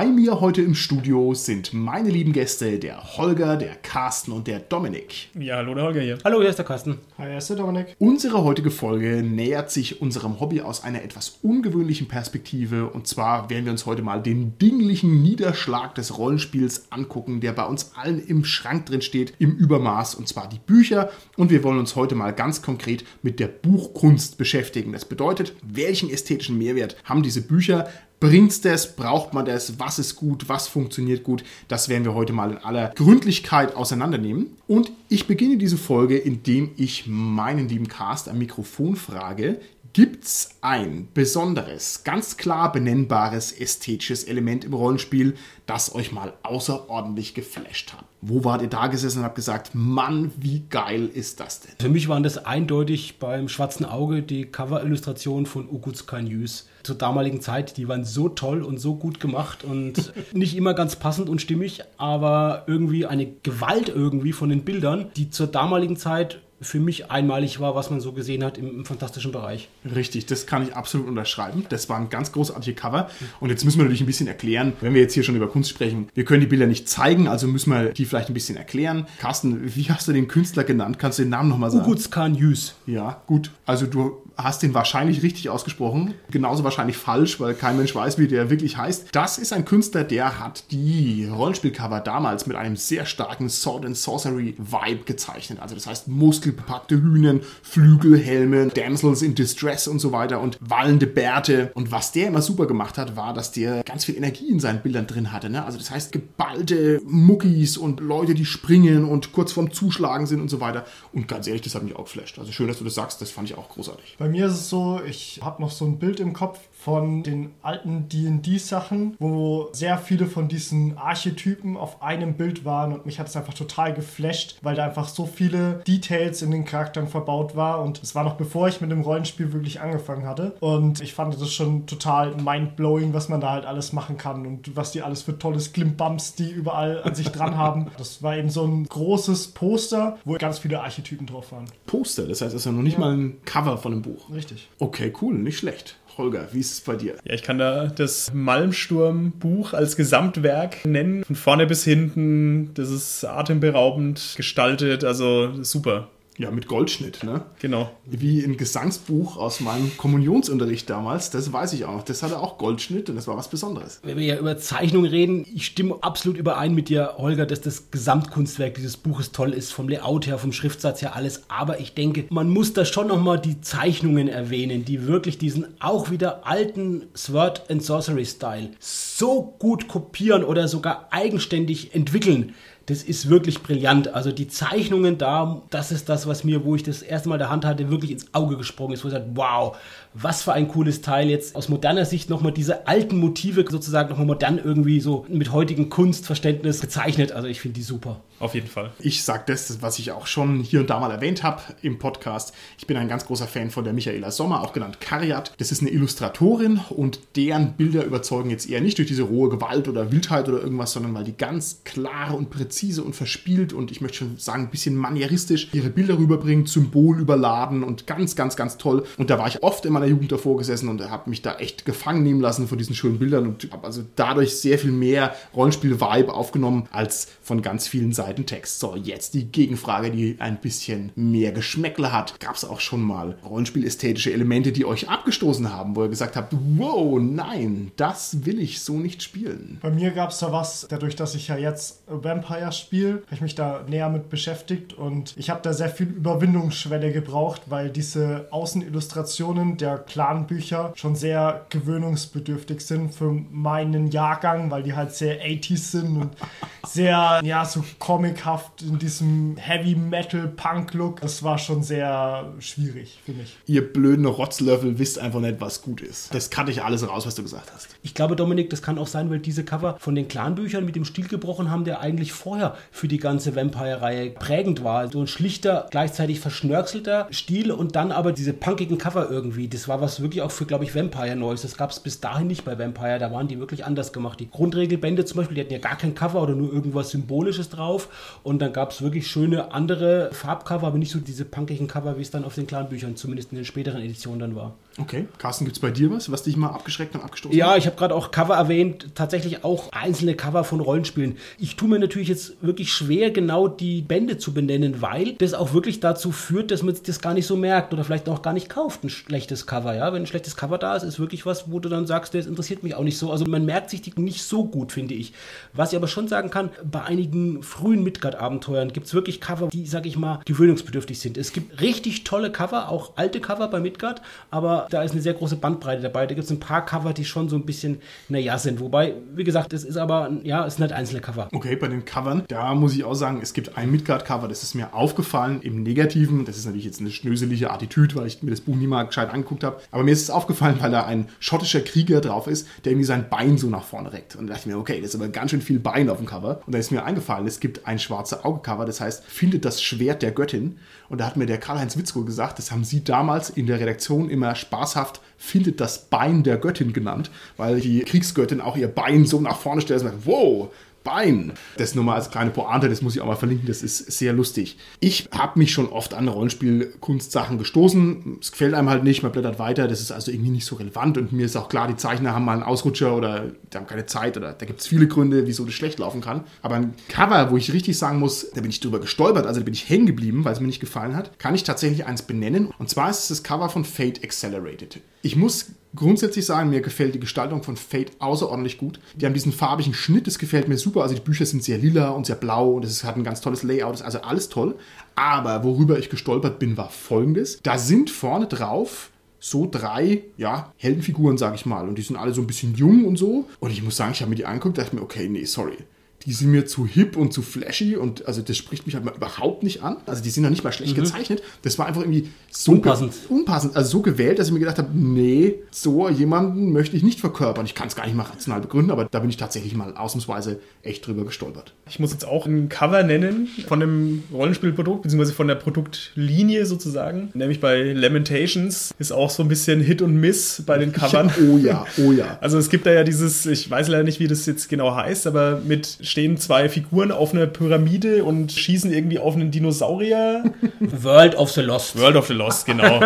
[0.00, 4.58] Bei mir heute im Studio sind meine lieben Gäste, der Holger, der Carsten und der
[4.58, 5.28] Dominik.
[5.38, 6.16] Ja, hallo, der Holger hier.
[6.24, 6.96] Hallo, hier ist der Carsten.
[7.18, 7.94] Hi, hier ist der Dominik.
[7.98, 12.88] Unsere heutige Folge nähert sich unserem Hobby aus einer etwas ungewöhnlichen Perspektive.
[12.88, 17.66] Und zwar werden wir uns heute mal den dinglichen Niederschlag des Rollenspiels angucken, der bei
[17.66, 21.10] uns allen im Schrank drin steht, im Übermaß, und zwar die Bücher.
[21.36, 24.94] Und wir wollen uns heute mal ganz konkret mit der Buchkunst beschäftigen.
[24.94, 27.86] Das bedeutet, welchen ästhetischen Mehrwert haben diese Bücher?
[28.20, 28.96] Bringt's das?
[28.96, 29.80] Braucht man das?
[29.80, 30.48] Was ist gut?
[30.48, 31.42] Was funktioniert gut?
[31.68, 34.58] Das werden wir heute mal in aller Gründlichkeit auseinandernehmen.
[34.66, 39.58] Und ich beginne diese Folge, indem ich meinen lieben Cast am Mikrofon frage,
[39.92, 45.34] Gibt's ein besonderes, ganz klar benennbares ästhetisches Element im Rollenspiel,
[45.66, 48.04] das euch mal außerordentlich geflasht hat?
[48.20, 51.72] Wo wart ihr da gesessen und habt gesagt, Mann, wie geil ist das denn?
[51.80, 56.68] Für mich waren das eindeutig beim Schwarzen Auge die Cover-Illustrationen von Ukuts News.
[56.82, 60.96] Zur damaligen Zeit, die waren so toll und so gut gemacht und nicht immer ganz
[60.96, 66.40] passend und stimmig, aber irgendwie eine Gewalt irgendwie von den Bildern, die zur damaligen Zeit
[66.60, 69.68] für mich einmalig war, was man so gesehen hat im, im, fantastischen Bereich.
[69.84, 71.64] Richtig, das kann ich absolut unterschreiben.
[71.70, 73.10] Das war ein ganz großartiger Cover.
[73.40, 75.70] Und jetzt müssen wir natürlich ein bisschen erklären, wenn wir jetzt hier schon über Kunst
[75.70, 76.08] sprechen.
[76.14, 79.06] Wir können die Bilder nicht zeigen, also müssen wir die vielleicht ein bisschen erklären.
[79.18, 80.98] Carsten, wie hast du den Künstler genannt?
[80.98, 81.84] Kannst du den Namen nochmal sagen?
[81.84, 82.74] Uguts Khan Yus.
[82.86, 83.50] Ja, gut.
[83.64, 86.14] Also du hast den wahrscheinlich richtig ausgesprochen.
[86.30, 89.08] Genauso wahrscheinlich falsch, weil kein Mensch weiß, wie der wirklich heißt.
[89.12, 93.96] Das ist ein Künstler, der hat die Rollenspielcover damals mit einem sehr starken Sword and
[93.96, 95.60] Sorcery Vibe gezeichnet.
[95.60, 96.08] Also das heißt
[96.50, 101.70] muskelbepackte Hühnen, Flügelhelme, Damsels in Distress und so weiter und wallende Bärte.
[101.74, 104.80] Und was der immer super gemacht hat, war, dass der ganz viel Energie in seinen
[104.80, 105.50] Bildern drin hatte.
[105.50, 105.64] Ne?
[105.64, 110.48] Also das heißt geballte Muckis und Leute, die springen und kurz vorm Zuschlagen sind und
[110.48, 110.84] so weiter.
[111.12, 112.38] Und ganz ehrlich, das hat mich auch geflasht.
[112.38, 114.16] Also schön, dass du das sagst, das fand ich auch großartig.
[114.18, 117.50] Bei mir ist es so, ich habe noch so ein Bild im Kopf von den
[117.62, 123.28] alten D&D-Sachen, wo sehr viele von diesen Archetypen auf einem Bild waren und mich hat
[123.28, 127.82] es einfach total geflasht, weil da einfach so viele Details in den Charakteren verbaut war
[127.82, 131.38] und es war noch bevor ich mit dem Rollenspiel wirklich angefangen hatte und ich fand
[131.38, 135.22] das schon total mindblowing, was man da halt alles machen kann und was die alles
[135.22, 137.88] für tolles Klimbums, die überall an sich dran haben.
[138.00, 141.66] Das war eben so ein großes Poster, wo ganz viele Archetypen drauf waren.
[141.86, 143.00] Poster, das heißt, es ist ja noch nicht ja.
[143.00, 144.30] mal ein Cover von einem Buch.
[144.32, 144.68] Richtig.
[144.78, 145.96] Okay, cool, nicht schlecht.
[146.18, 147.14] Holger, wie ist es bei dir?
[147.24, 151.24] Ja, ich kann da das Malmsturm-Buch als Gesamtwerk nennen.
[151.24, 156.08] Von vorne bis hinten, das ist atemberaubend gestaltet, also super.
[156.40, 157.42] Ja, mit Goldschnitt, ne?
[157.58, 157.90] Genau.
[158.06, 162.02] Wie ein Gesangsbuch aus meinem Kommunionsunterricht damals, das weiß ich auch noch.
[162.02, 164.00] Das hatte auch Goldschnitt und das war was Besonderes.
[164.02, 167.90] Wenn wir ja über Zeichnung reden, ich stimme absolut überein mit dir, Holger, dass das
[167.90, 171.42] Gesamtkunstwerk dieses Buches toll ist, vom Layout her, vom Schriftsatz her, alles.
[171.48, 176.10] Aber ich denke, man muss da schon nochmal die Zeichnungen erwähnen, die wirklich diesen auch
[176.10, 182.54] wieder alten Sword and Sorcery Style so gut kopieren oder sogar eigenständig entwickeln
[182.86, 184.08] das ist wirklich brillant.
[184.08, 187.48] Also die Zeichnungen da, das ist das, was mir, wo ich das erste Mal der
[187.48, 189.76] Hand hatte, wirklich ins Auge gesprungen ist, wo ich sage, wow,
[190.12, 194.26] was für ein cooles Teil jetzt aus moderner Sicht nochmal diese alten Motive sozusagen nochmal
[194.26, 197.30] modern irgendwie so mit heutigem Kunstverständnis gezeichnet.
[197.30, 198.20] Also ich finde die super.
[198.40, 198.90] Auf jeden Fall.
[198.98, 202.54] Ich sage das, was ich auch schon hier und da mal erwähnt habe im Podcast.
[202.78, 205.52] Ich bin ein ganz großer Fan von der Michaela Sommer, auch genannt Kariat.
[205.58, 209.86] Das ist eine Illustratorin und deren Bilder überzeugen jetzt eher nicht durch diese rohe Gewalt
[209.88, 214.00] oder Wildheit oder irgendwas, sondern weil die ganz klare und präzise und verspielt und ich
[214.00, 218.78] möchte schon sagen, ein bisschen manieristisch ihre Bilder rüberbringt, Symbol überladen und ganz, ganz, ganz
[218.78, 219.04] toll.
[219.18, 221.84] Und da war ich oft in meiner Jugend davor gesessen und habe mich da echt
[221.84, 226.32] gefangen nehmen lassen von diesen schönen Bildern und habe also dadurch sehr viel mehr Rollenspiel-Vibe
[226.32, 228.10] aufgenommen als von ganz vielen.
[228.20, 228.80] Seiten Text.
[228.80, 232.38] So, jetzt die Gegenfrage, die ein bisschen mehr Geschmäckle hat.
[232.40, 236.54] Gab es auch schon mal Rollenspielästhetische Elemente, die euch abgestoßen haben, wo ihr gesagt habt,
[236.76, 239.78] wow, nein, das will ich so nicht spielen?
[239.80, 243.40] Bei mir gab es da was, dadurch, dass ich ja jetzt Vampire spiele, habe ich
[243.40, 248.46] mich da näher mit beschäftigt und ich habe da sehr viel Überwindungsschwelle gebraucht, weil diese
[248.50, 255.90] Außenillustrationen der Clan-Bücher schon sehr gewöhnungsbedürftig sind für meinen Jahrgang, weil die halt sehr 80s
[255.90, 256.30] sind und
[256.86, 261.20] sehr, ja, so comichaft in diesem Heavy Metal Punk Look.
[261.20, 263.56] Das war schon sehr schwierig für mich.
[263.66, 266.34] Ihr blöden Rotzlöffel wisst einfach nicht, was gut ist.
[266.34, 267.88] Das kannte ich alles raus, was du gesagt hast.
[268.02, 271.04] Ich glaube, Dominik, das kann auch sein, weil diese Cover von den Clan-Büchern mit dem
[271.04, 275.08] Stil gebrochen haben, der eigentlich vor vorher für die ganze Vampire-Reihe prägend war.
[275.08, 279.68] So ein schlichter, gleichzeitig verschnörkelter Stil und dann aber diese punkigen Cover irgendwie.
[279.68, 281.62] Das war was wirklich auch für, glaube ich, Vampire Neues.
[281.62, 283.20] Das gab es bis dahin nicht bei Vampire.
[283.20, 284.40] Da waren die wirklich anders gemacht.
[284.40, 288.08] Die Grundregelbände zum Beispiel, die hatten ja gar kein Cover oder nur irgendwas Symbolisches drauf.
[288.42, 292.22] Und dann gab es wirklich schöne andere Farbcover, aber nicht so diese punkigen Cover, wie
[292.22, 294.74] es dann auf den Clan-Büchern, zumindest in den späteren Editionen dann war.
[294.98, 295.28] Okay.
[295.38, 297.96] Carsten, gibt es bei dir was, was dich mal abgeschreckt und abgestoßen Ja, ich habe
[297.96, 301.38] gerade auch Cover erwähnt, tatsächlich auch einzelne Cover von Rollenspielen.
[301.58, 305.72] Ich tue mir natürlich jetzt wirklich schwer, genau die Bände zu benennen, weil das auch
[305.72, 308.68] wirklich dazu führt, dass man das gar nicht so merkt oder vielleicht auch gar nicht
[308.68, 309.94] kauft, ein schlechtes Cover.
[309.94, 312.46] Ja, wenn ein schlechtes Cover da ist, ist wirklich was, wo du dann sagst, das
[312.46, 313.30] interessiert mich auch nicht so.
[313.30, 315.32] Also man merkt sich die nicht so gut, finde ich.
[315.72, 319.86] Was ich aber schon sagen kann, bei einigen frühen Midgard-Abenteuern gibt es wirklich Cover, die,
[319.86, 321.38] sag ich mal, gewöhnungsbedürftig sind.
[321.38, 324.20] Es gibt richtig tolle Cover, auch alte Cover bei Midgard,
[324.50, 326.26] aber da ist eine sehr große Bandbreite dabei.
[326.26, 328.80] Da gibt es ein paar Cover, die schon so ein bisschen, naja, sind.
[328.80, 331.48] Wobei, wie gesagt, das ist aber, ja, es sind halt einzelne Cover.
[331.52, 334.74] Okay, bei den Covern, da muss ich auch sagen, es gibt ein Midgard-Cover, das ist
[334.74, 336.44] mir aufgefallen im Negativen.
[336.44, 339.30] Das ist natürlich jetzt eine schnöselige Attitüde, weil ich mir das Buch nie mal gescheit
[339.30, 339.80] angeguckt habe.
[339.90, 343.28] Aber mir ist es aufgefallen, weil da ein schottischer Krieger drauf ist, der irgendwie sein
[343.28, 344.36] Bein so nach vorne reckt.
[344.36, 346.26] Und da dachte ich mir, okay, das ist aber ganz schön viel Bein auf dem
[346.26, 346.60] Cover.
[346.66, 350.22] Und da ist mir eingefallen, es gibt ein schwarze Auge-Cover, das heißt, findet das Schwert
[350.22, 350.78] der Göttin.
[351.10, 354.30] Und da hat mir der Karl-Heinz Witzko gesagt, das haben sie damals in der Redaktion
[354.30, 359.40] immer spaßhaft findet das Bein der Göttin genannt, weil die Kriegsgöttin auch ihr Bein so
[359.40, 361.54] nach vorne stellt und sagt, wow, Bein.
[361.78, 364.32] Das nur mal als kleine Pointe, das muss ich auch mal verlinken, das ist sehr
[364.32, 364.76] lustig.
[365.00, 368.38] Ich habe mich schon oft an Rollenspielkunstsachen gestoßen.
[368.40, 371.16] Es gefällt einem halt nicht, man blättert weiter, das ist also irgendwie nicht so relevant
[371.16, 374.06] und mir ist auch klar, die Zeichner haben mal einen Ausrutscher oder die haben keine
[374.06, 376.44] Zeit oder da gibt es viele Gründe, wieso das schlecht laufen kann.
[376.62, 379.64] Aber ein Cover, wo ich richtig sagen muss, da bin ich drüber gestolpert, also da
[379.64, 382.72] bin ich hängen geblieben, weil es mir nicht gefallen hat, kann ich tatsächlich eins benennen.
[382.78, 385.00] Und zwar ist es das Cover von Fate Accelerated.
[385.22, 389.00] Ich muss grundsätzlich sagen, mir gefällt die Gestaltung von Fate außerordentlich gut.
[389.16, 391.02] Die haben diesen farbigen Schnitt, das gefällt mir super.
[391.02, 393.62] Also die Bücher sind sehr lila und sehr blau und es hat ein ganz tolles
[393.62, 394.76] Layout, also alles toll.
[395.14, 397.60] Aber worüber ich gestolpert bin, war folgendes.
[397.62, 399.10] Da sind vorne drauf
[399.42, 401.88] so drei, ja, Heldenfiguren, sag ich mal.
[401.88, 403.48] Und die sind alle so ein bisschen jung und so.
[403.58, 405.78] Und ich muss sagen, ich habe mir die angeguckt, dachte mir, okay, nee, sorry
[406.26, 409.14] die sind mir zu hip und zu flashy und also das spricht mich halt mal
[409.14, 409.96] überhaupt nicht an.
[410.06, 411.02] Also die sind noch nicht mal schlecht mhm.
[411.02, 411.42] gezeichnet.
[411.62, 413.14] Das war einfach irgendwie so unpassend.
[413.28, 417.20] unpassend, also so gewählt, dass ich mir gedacht habe, nee, so jemanden möchte ich nicht
[417.20, 417.64] verkörpern.
[417.64, 420.60] Ich kann es gar nicht mal rational begründen, aber da bin ich tatsächlich mal ausnahmsweise
[420.82, 421.74] echt drüber gestolpert.
[421.88, 427.30] Ich muss jetzt auch ein Cover nennen von einem Rollenspielprodukt, beziehungsweise von der Produktlinie sozusagen.
[427.34, 431.30] Nämlich bei Lamentations ist auch so ein bisschen Hit und Miss bei den Covern.
[431.40, 432.38] oh ja, oh ja.
[432.40, 435.26] Also es gibt da ja dieses, ich weiß leider nicht, wie das jetzt genau heißt,
[435.26, 440.44] aber mit stehen zwei Figuren auf einer Pyramide und schießen irgendwie auf einen Dinosaurier.
[440.80, 441.98] World of the Lost.
[441.98, 443.00] World of the Lost, genau.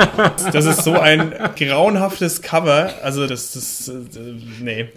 [0.52, 2.94] Das ist so ein grauenhaftes Cover.
[3.02, 4.20] Also das, das, äh,
[4.60, 4.88] nee.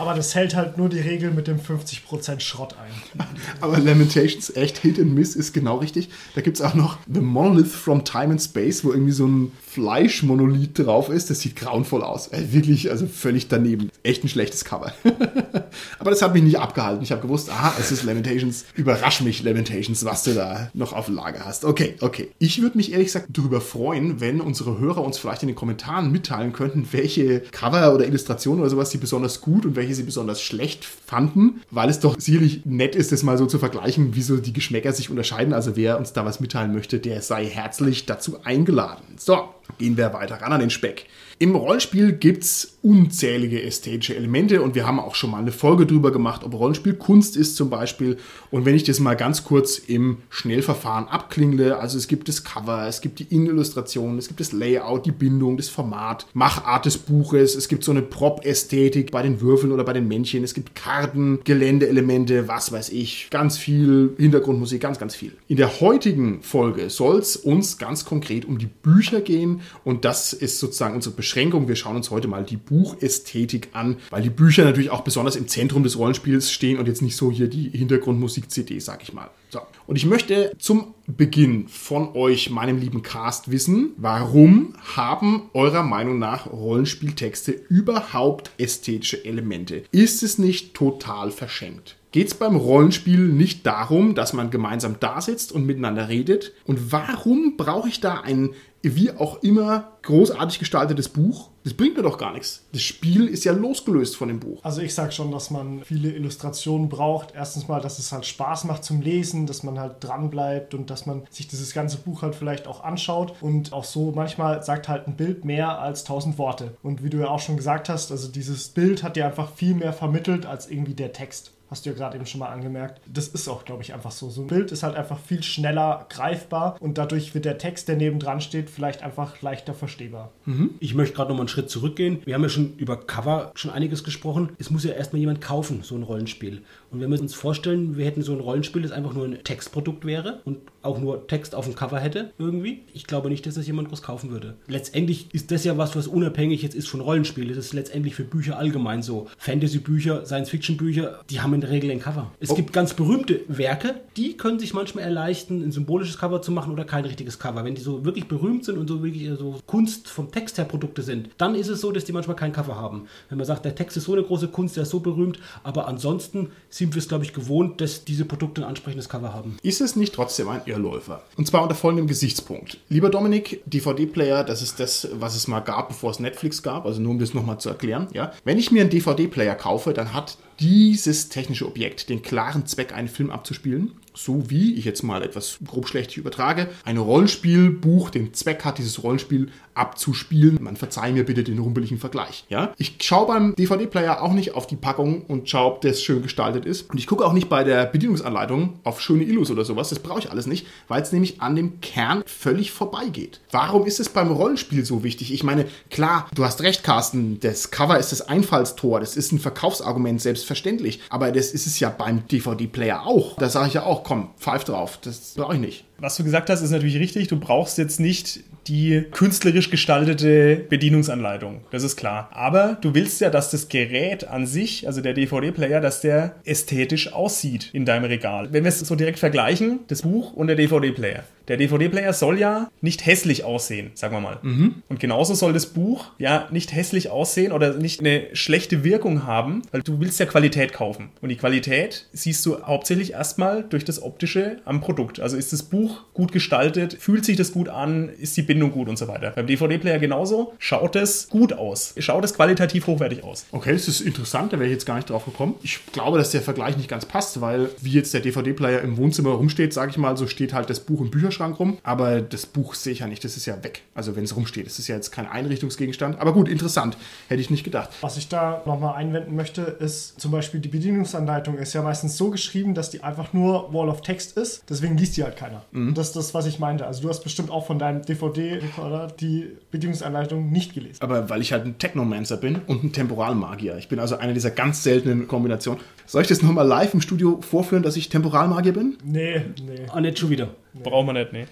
[0.00, 3.26] Aber das hält halt nur die Regel mit dem 50% Schrott ein.
[3.60, 6.08] Aber Lamentations, echt Hit and Miss ist genau richtig.
[6.34, 9.52] Da gibt es auch noch The Monolith from Time and Space, wo irgendwie so ein
[9.60, 11.28] Fleischmonolith drauf ist.
[11.28, 12.28] Das sieht grauenvoll aus.
[12.28, 13.90] Äh, wirklich, also völlig daneben.
[14.02, 14.94] Echt ein schlechtes Cover.
[15.98, 17.02] Aber das hat mich nicht abgehalten.
[17.02, 18.64] Ich habe gewusst, aha, es ist Lamentations.
[18.74, 21.66] Überrasch mich, Lamentations, was du da noch auf Lager hast.
[21.66, 22.30] Okay, okay.
[22.38, 26.10] Ich würde mich ehrlich gesagt darüber freuen, wenn unsere Hörer uns vielleicht in den Kommentaren
[26.10, 30.42] mitteilen könnten, welche Cover oder Illustrationen oder sowas sie besonders gut und welche sie besonders
[30.42, 34.36] schlecht fanden, weil es doch sicherlich nett ist, das mal so zu vergleichen, wie so
[34.36, 35.52] die Geschmäcker sich unterscheiden.
[35.52, 39.16] Also wer uns da was mitteilen möchte, der sei herzlich dazu eingeladen.
[39.16, 39.48] So,
[39.78, 41.06] gehen wir weiter ran an den Speck.
[41.42, 45.86] Im Rollenspiel gibt es unzählige ästhetische Elemente und wir haben auch schon mal eine Folge
[45.86, 48.18] drüber gemacht, ob Rollenspiel Kunst ist zum Beispiel.
[48.50, 52.86] Und wenn ich das mal ganz kurz im Schnellverfahren abklingle, also es gibt das Cover,
[52.86, 57.54] es gibt die Innenillustration, es gibt das Layout, die Bindung, das Format, Machart des Buches,
[57.54, 61.40] es gibt so eine Prop-Ästhetik bei den Würfeln oder bei den Männchen, es gibt Karten,
[61.44, 65.32] Geländeelemente, was weiß ich, ganz viel Hintergrundmusik, ganz, ganz viel.
[65.48, 70.32] In der heutigen Folge soll es uns ganz konkret um die Bücher gehen und das
[70.32, 71.68] ist sozusagen unsere Beschränkung.
[71.68, 75.48] Wir schauen uns heute mal die Buchästhetik an, weil die Bücher natürlich auch besonders im
[75.48, 79.30] Zentrum des Rollenspiels stehen und jetzt nicht so hier die Hintergrundmusik-CD, sag ich mal.
[79.50, 79.60] So.
[79.86, 86.18] Und ich möchte zum Beginn von euch, meinem lieben Cast, wissen, warum haben eurer Meinung
[86.18, 89.82] nach Rollenspieltexte überhaupt ästhetische Elemente?
[89.90, 91.96] Ist es nicht total verschenkt?
[92.12, 96.52] Geht es beim Rollenspiel nicht darum, dass man gemeinsam da sitzt und miteinander redet?
[96.66, 98.50] Und warum brauche ich da ein
[98.82, 101.50] wie auch immer großartig gestaltetes Buch?
[101.62, 102.64] Das bringt mir doch gar nichts.
[102.72, 104.58] Das Spiel ist ja losgelöst von dem Buch.
[104.64, 107.34] Also ich sage schon, dass man viele Illustrationen braucht.
[107.34, 110.90] Erstens mal, dass es halt Spaß macht zum Lesen, dass man halt dran bleibt und
[110.90, 113.34] dass man sich dieses ganze Buch halt vielleicht auch anschaut.
[113.40, 116.76] Und auch so manchmal sagt halt ein Bild mehr als tausend Worte.
[116.82, 119.74] Und wie du ja auch schon gesagt hast, also dieses Bild hat dir einfach viel
[119.74, 121.52] mehr vermittelt als irgendwie der Text.
[121.70, 123.00] Hast du ja gerade eben schon mal angemerkt.
[123.06, 124.28] Das ist auch, glaube ich, einfach so.
[124.28, 127.96] So ein Bild ist halt einfach viel schneller greifbar und dadurch wird der Text, der
[127.96, 130.32] nebendran steht, vielleicht einfach leichter verstehbar.
[130.44, 130.74] Mhm.
[130.80, 132.20] Ich möchte gerade noch mal einen Schritt zurückgehen.
[132.24, 134.50] Wir haben ja schon über Cover schon einiges gesprochen.
[134.58, 136.62] Es muss ja erstmal jemand kaufen, so ein Rollenspiel.
[136.90, 140.04] Und wenn wir uns vorstellen, wir hätten so ein Rollenspiel, das einfach nur ein Textprodukt
[140.04, 143.66] wäre und auch nur Text auf dem Cover hätte, irgendwie, ich glaube nicht, dass das
[143.66, 144.54] jemand groß kaufen würde.
[144.66, 147.54] Letztendlich ist das ja was, was unabhängig jetzt ist von Rollenspielen.
[147.54, 149.26] Das ist letztendlich für Bücher allgemein so.
[149.38, 152.32] Fantasy-Bücher, Science-Fiction-Bücher, die haben in der Regel ein Cover.
[152.40, 152.54] Es oh.
[152.54, 156.84] gibt ganz berühmte Werke, die können sich manchmal erleichtern, ein symbolisches Cover zu machen oder
[156.84, 157.64] kein richtiges Cover.
[157.64, 161.02] Wenn die so wirklich berühmt sind und so wirklich so Kunst vom Text her Produkte
[161.02, 163.06] sind, dann ist es so, dass die manchmal kein Cover haben.
[163.28, 165.88] Wenn man sagt, der Text ist so eine große Kunst, der ist so berühmt, aber
[165.88, 169.56] ansonsten sind wir es, glaube ich, gewohnt, dass diese Produkte ein ansprechendes Cover haben.
[169.62, 171.22] Ist es nicht trotzdem ein Irrläufer?
[171.36, 172.78] Und zwar unter folgendem Gesichtspunkt.
[172.88, 177.00] Lieber Dominik, DVD-Player, das ist das, was es mal gab, bevor es Netflix gab, also
[177.00, 178.08] nur um das nochmal zu erklären.
[178.12, 178.32] Ja?
[178.44, 183.08] Wenn ich mir einen DVD-Player kaufe, dann hat dieses technische Objekt den klaren Zweck, einen
[183.08, 183.92] Film abzuspielen
[184.24, 189.02] so wie, ich jetzt mal etwas grob schlecht übertrage, ein Rollenspielbuch den Zweck hat, dieses
[189.02, 190.58] Rollenspiel abzuspielen.
[190.60, 192.44] Man verzeiht mir bitte den rumpeligen Vergleich.
[192.48, 192.74] Ja?
[192.76, 196.66] Ich schaue beim DVD-Player auch nicht auf die Packung und schaue, ob das schön gestaltet
[196.66, 196.90] ist.
[196.90, 199.88] Und ich gucke auch nicht bei der Bedienungsanleitung auf schöne Illus oder sowas.
[199.88, 203.40] Das brauche ich alles nicht, weil es nämlich an dem Kern völlig vorbeigeht.
[203.50, 205.32] Warum ist es beim Rollenspiel so wichtig?
[205.32, 209.38] Ich meine, klar, du hast recht, Carsten, das Cover ist das Einfallstor, das ist ein
[209.38, 211.00] Verkaufsargument, selbstverständlich.
[211.08, 213.36] Aber das ist es ja beim DVD-Player auch.
[213.36, 215.84] Da sage ich ja auch, komm, pfeif drauf, das brauche ich nicht.
[215.98, 217.28] Was du gesagt hast, ist natürlich richtig.
[217.28, 221.60] Du brauchst jetzt nicht die künstlerisch gestaltete Bedienungsanleitung.
[221.70, 222.28] Das ist klar.
[222.32, 227.12] Aber du willst ja, dass das Gerät an sich, also der DVD-Player, dass der ästhetisch
[227.12, 228.52] aussieht in deinem Regal.
[228.52, 231.22] Wenn wir es so direkt vergleichen, das Buch und der DVD-Player.
[231.50, 234.38] Der DVD-Player soll ja nicht hässlich aussehen, sagen wir mal.
[234.42, 234.84] Mhm.
[234.88, 239.62] Und genauso soll das Buch ja nicht hässlich aussehen oder nicht eine schlechte Wirkung haben,
[239.72, 241.08] weil du willst ja Qualität kaufen.
[241.20, 245.18] Und die Qualität siehst du hauptsächlich erstmal durch das Optische am Produkt.
[245.18, 248.88] Also ist das Buch gut gestaltet, fühlt sich das gut an, ist die Bindung gut
[248.88, 249.32] und so weiter.
[249.34, 253.46] Beim DVD-Player genauso, schaut es gut aus, schaut es qualitativ hochwertig aus.
[253.50, 255.56] Okay, das ist interessant, da wäre ich jetzt gar nicht drauf gekommen.
[255.64, 259.30] Ich glaube, dass der Vergleich nicht ganz passt, weil wie jetzt der DVD-Player im Wohnzimmer
[259.30, 261.78] rumsteht, sage ich mal, so steht halt das Buch im Bücherschrank Schrank rum.
[261.82, 263.82] Aber das Buch sehe ich ja nicht, das ist ja weg.
[263.94, 266.20] Also wenn es rumsteht, das ist ja jetzt kein Einrichtungsgegenstand.
[266.20, 266.98] Aber gut, interessant.
[267.28, 267.88] Hätte ich nicht gedacht.
[268.02, 272.30] Was ich da nochmal einwenden möchte, ist zum Beispiel die Bedienungsanleitung ist ja meistens so
[272.30, 274.64] geschrieben, dass die einfach nur Wall of Text ist.
[274.68, 275.62] Deswegen liest die halt keiner.
[275.72, 275.94] Mhm.
[275.94, 276.86] Das ist das, was ich meinte.
[276.86, 280.98] Also du hast bestimmt auch von deinem DVD-Recorder die Bedienungsanleitung nicht gelesen.
[281.00, 283.78] Aber weil ich halt ein Technomancer bin und ein Temporalmagier.
[283.78, 285.80] Ich bin also einer dieser ganz seltenen Kombinationen.
[286.06, 288.98] Soll ich das nochmal live im Studio vorführen, dass ich Temporalmagier bin?
[289.04, 289.86] Nee, nee.
[289.90, 290.50] Ah, nicht schon wieder.
[290.72, 290.82] Nee.
[290.82, 291.46] Brauchen wir nicht, nee.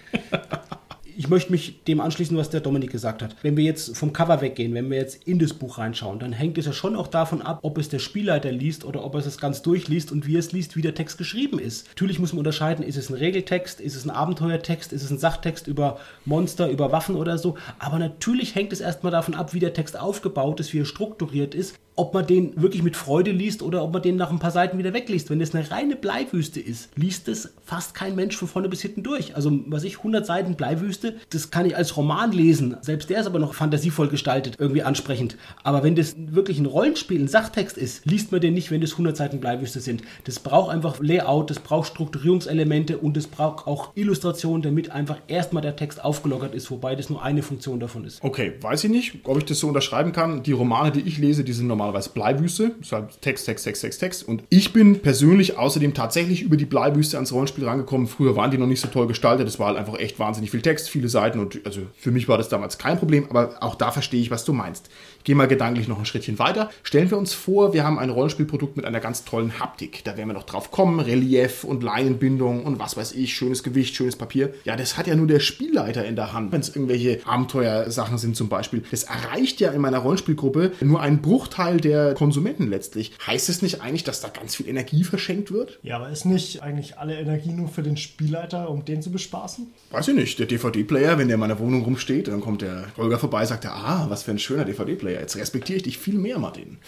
[1.19, 3.35] ich möchte mich dem anschließen, was der Dominik gesagt hat.
[3.43, 6.57] Wenn wir jetzt vom Cover weggehen, wenn wir jetzt in das Buch reinschauen, dann hängt
[6.59, 9.39] es ja schon auch davon ab, ob es der Spielleiter liest oder ob er es
[9.39, 11.89] ganz durchliest und wie es liest, wie der Text geschrieben ist.
[11.89, 15.19] Natürlich muss man unterscheiden, ist es ein Regeltext, ist es ein Abenteuertext, ist es ein
[15.19, 17.57] Sachtext über Monster, über Waffen oder so.
[17.81, 21.53] Aber natürlich hängt es erstmal davon ab, wie der Text aufgebaut ist, wie er strukturiert
[21.53, 24.52] ist ob man den wirklich mit Freude liest oder ob man den nach ein paar
[24.52, 25.31] Seiten wieder wegliest.
[25.31, 29.02] Wenn es eine reine Bleiwüste ist, liest es fast kein Mensch von vorne bis hinten
[29.02, 29.35] durch.
[29.35, 32.76] Also, was ich, 100 Seiten Bleiwüste, das kann ich als Roman lesen.
[32.83, 35.37] Selbst der ist aber noch fantasievoll gestaltet, irgendwie ansprechend.
[35.64, 38.93] Aber wenn das wirklich ein Rollenspiel, ein Sachtext ist, liest man den nicht, wenn das
[38.93, 40.02] 100 Seiten Bleiwüste sind.
[40.23, 45.62] Das braucht einfach Layout, das braucht Strukturierungselemente und es braucht auch Illustrationen, damit einfach erstmal
[45.62, 48.23] der Text aufgelockert ist, wobei das nur eine Funktion davon ist.
[48.23, 50.45] Okay, weiß ich nicht, ob ich das so unterschreiben kann.
[50.45, 52.75] Die Romane, die ich lese, die sind normal normalerweise Bleiwüste.
[52.80, 54.28] Ist halt Text, Text, Text, Text, Text.
[54.28, 58.07] Und ich bin persönlich außerdem tatsächlich über die Bleiwüste ans Rollenspiel rangekommen.
[58.07, 59.49] Früher waren die noch nicht so toll gestaltet.
[59.49, 61.40] Es war halt einfach echt wahnsinnig viel Text, viele Seiten.
[61.40, 63.26] Und also für mich war das damals kein Problem.
[63.30, 64.90] Aber auch da verstehe ich, was du meinst.
[65.28, 66.70] Gehen wir gedanklich noch ein Schrittchen weiter.
[66.82, 70.02] Stellen wir uns vor, wir haben ein Rollenspielprodukt mit einer ganz tollen Haptik.
[70.04, 71.00] Da werden wir noch drauf kommen.
[71.00, 74.54] Relief und Leinenbindung und was weiß ich, schönes Gewicht, schönes Papier.
[74.64, 78.37] Ja, das hat ja nur der Spielleiter in der Hand, wenn es irgendwelche Abenteuersachen sind
[78.37, 78.82] zum Beispiel.
[78.90, 83.12] Das erreicht ja in meiner Rollenspielgruppe nur einen Bruchteil der Konsumenten letztlich.
[83.26, 85.78] Heißt es nicht eigentlich, dass da ganz viel Energie verschenkt wird?
[85.82, 89.66] Ja, aber ist nicht eigentlich alle Energie nur für den Spielleiter, um den zu bespaßen?
[89.90, 90.38] Weiß ich nicht.
[90.38, 93.75] Der DVD-Player, wenn der in meiner Wohnung rumsteht, dann kommt der Holger vorbei, sagt er,
[93.75, 95.18] ah, was für ein schöner DVD-Player.
[95.21, 96.79] Jetzt respektiere ich dich viel mehr, Martin.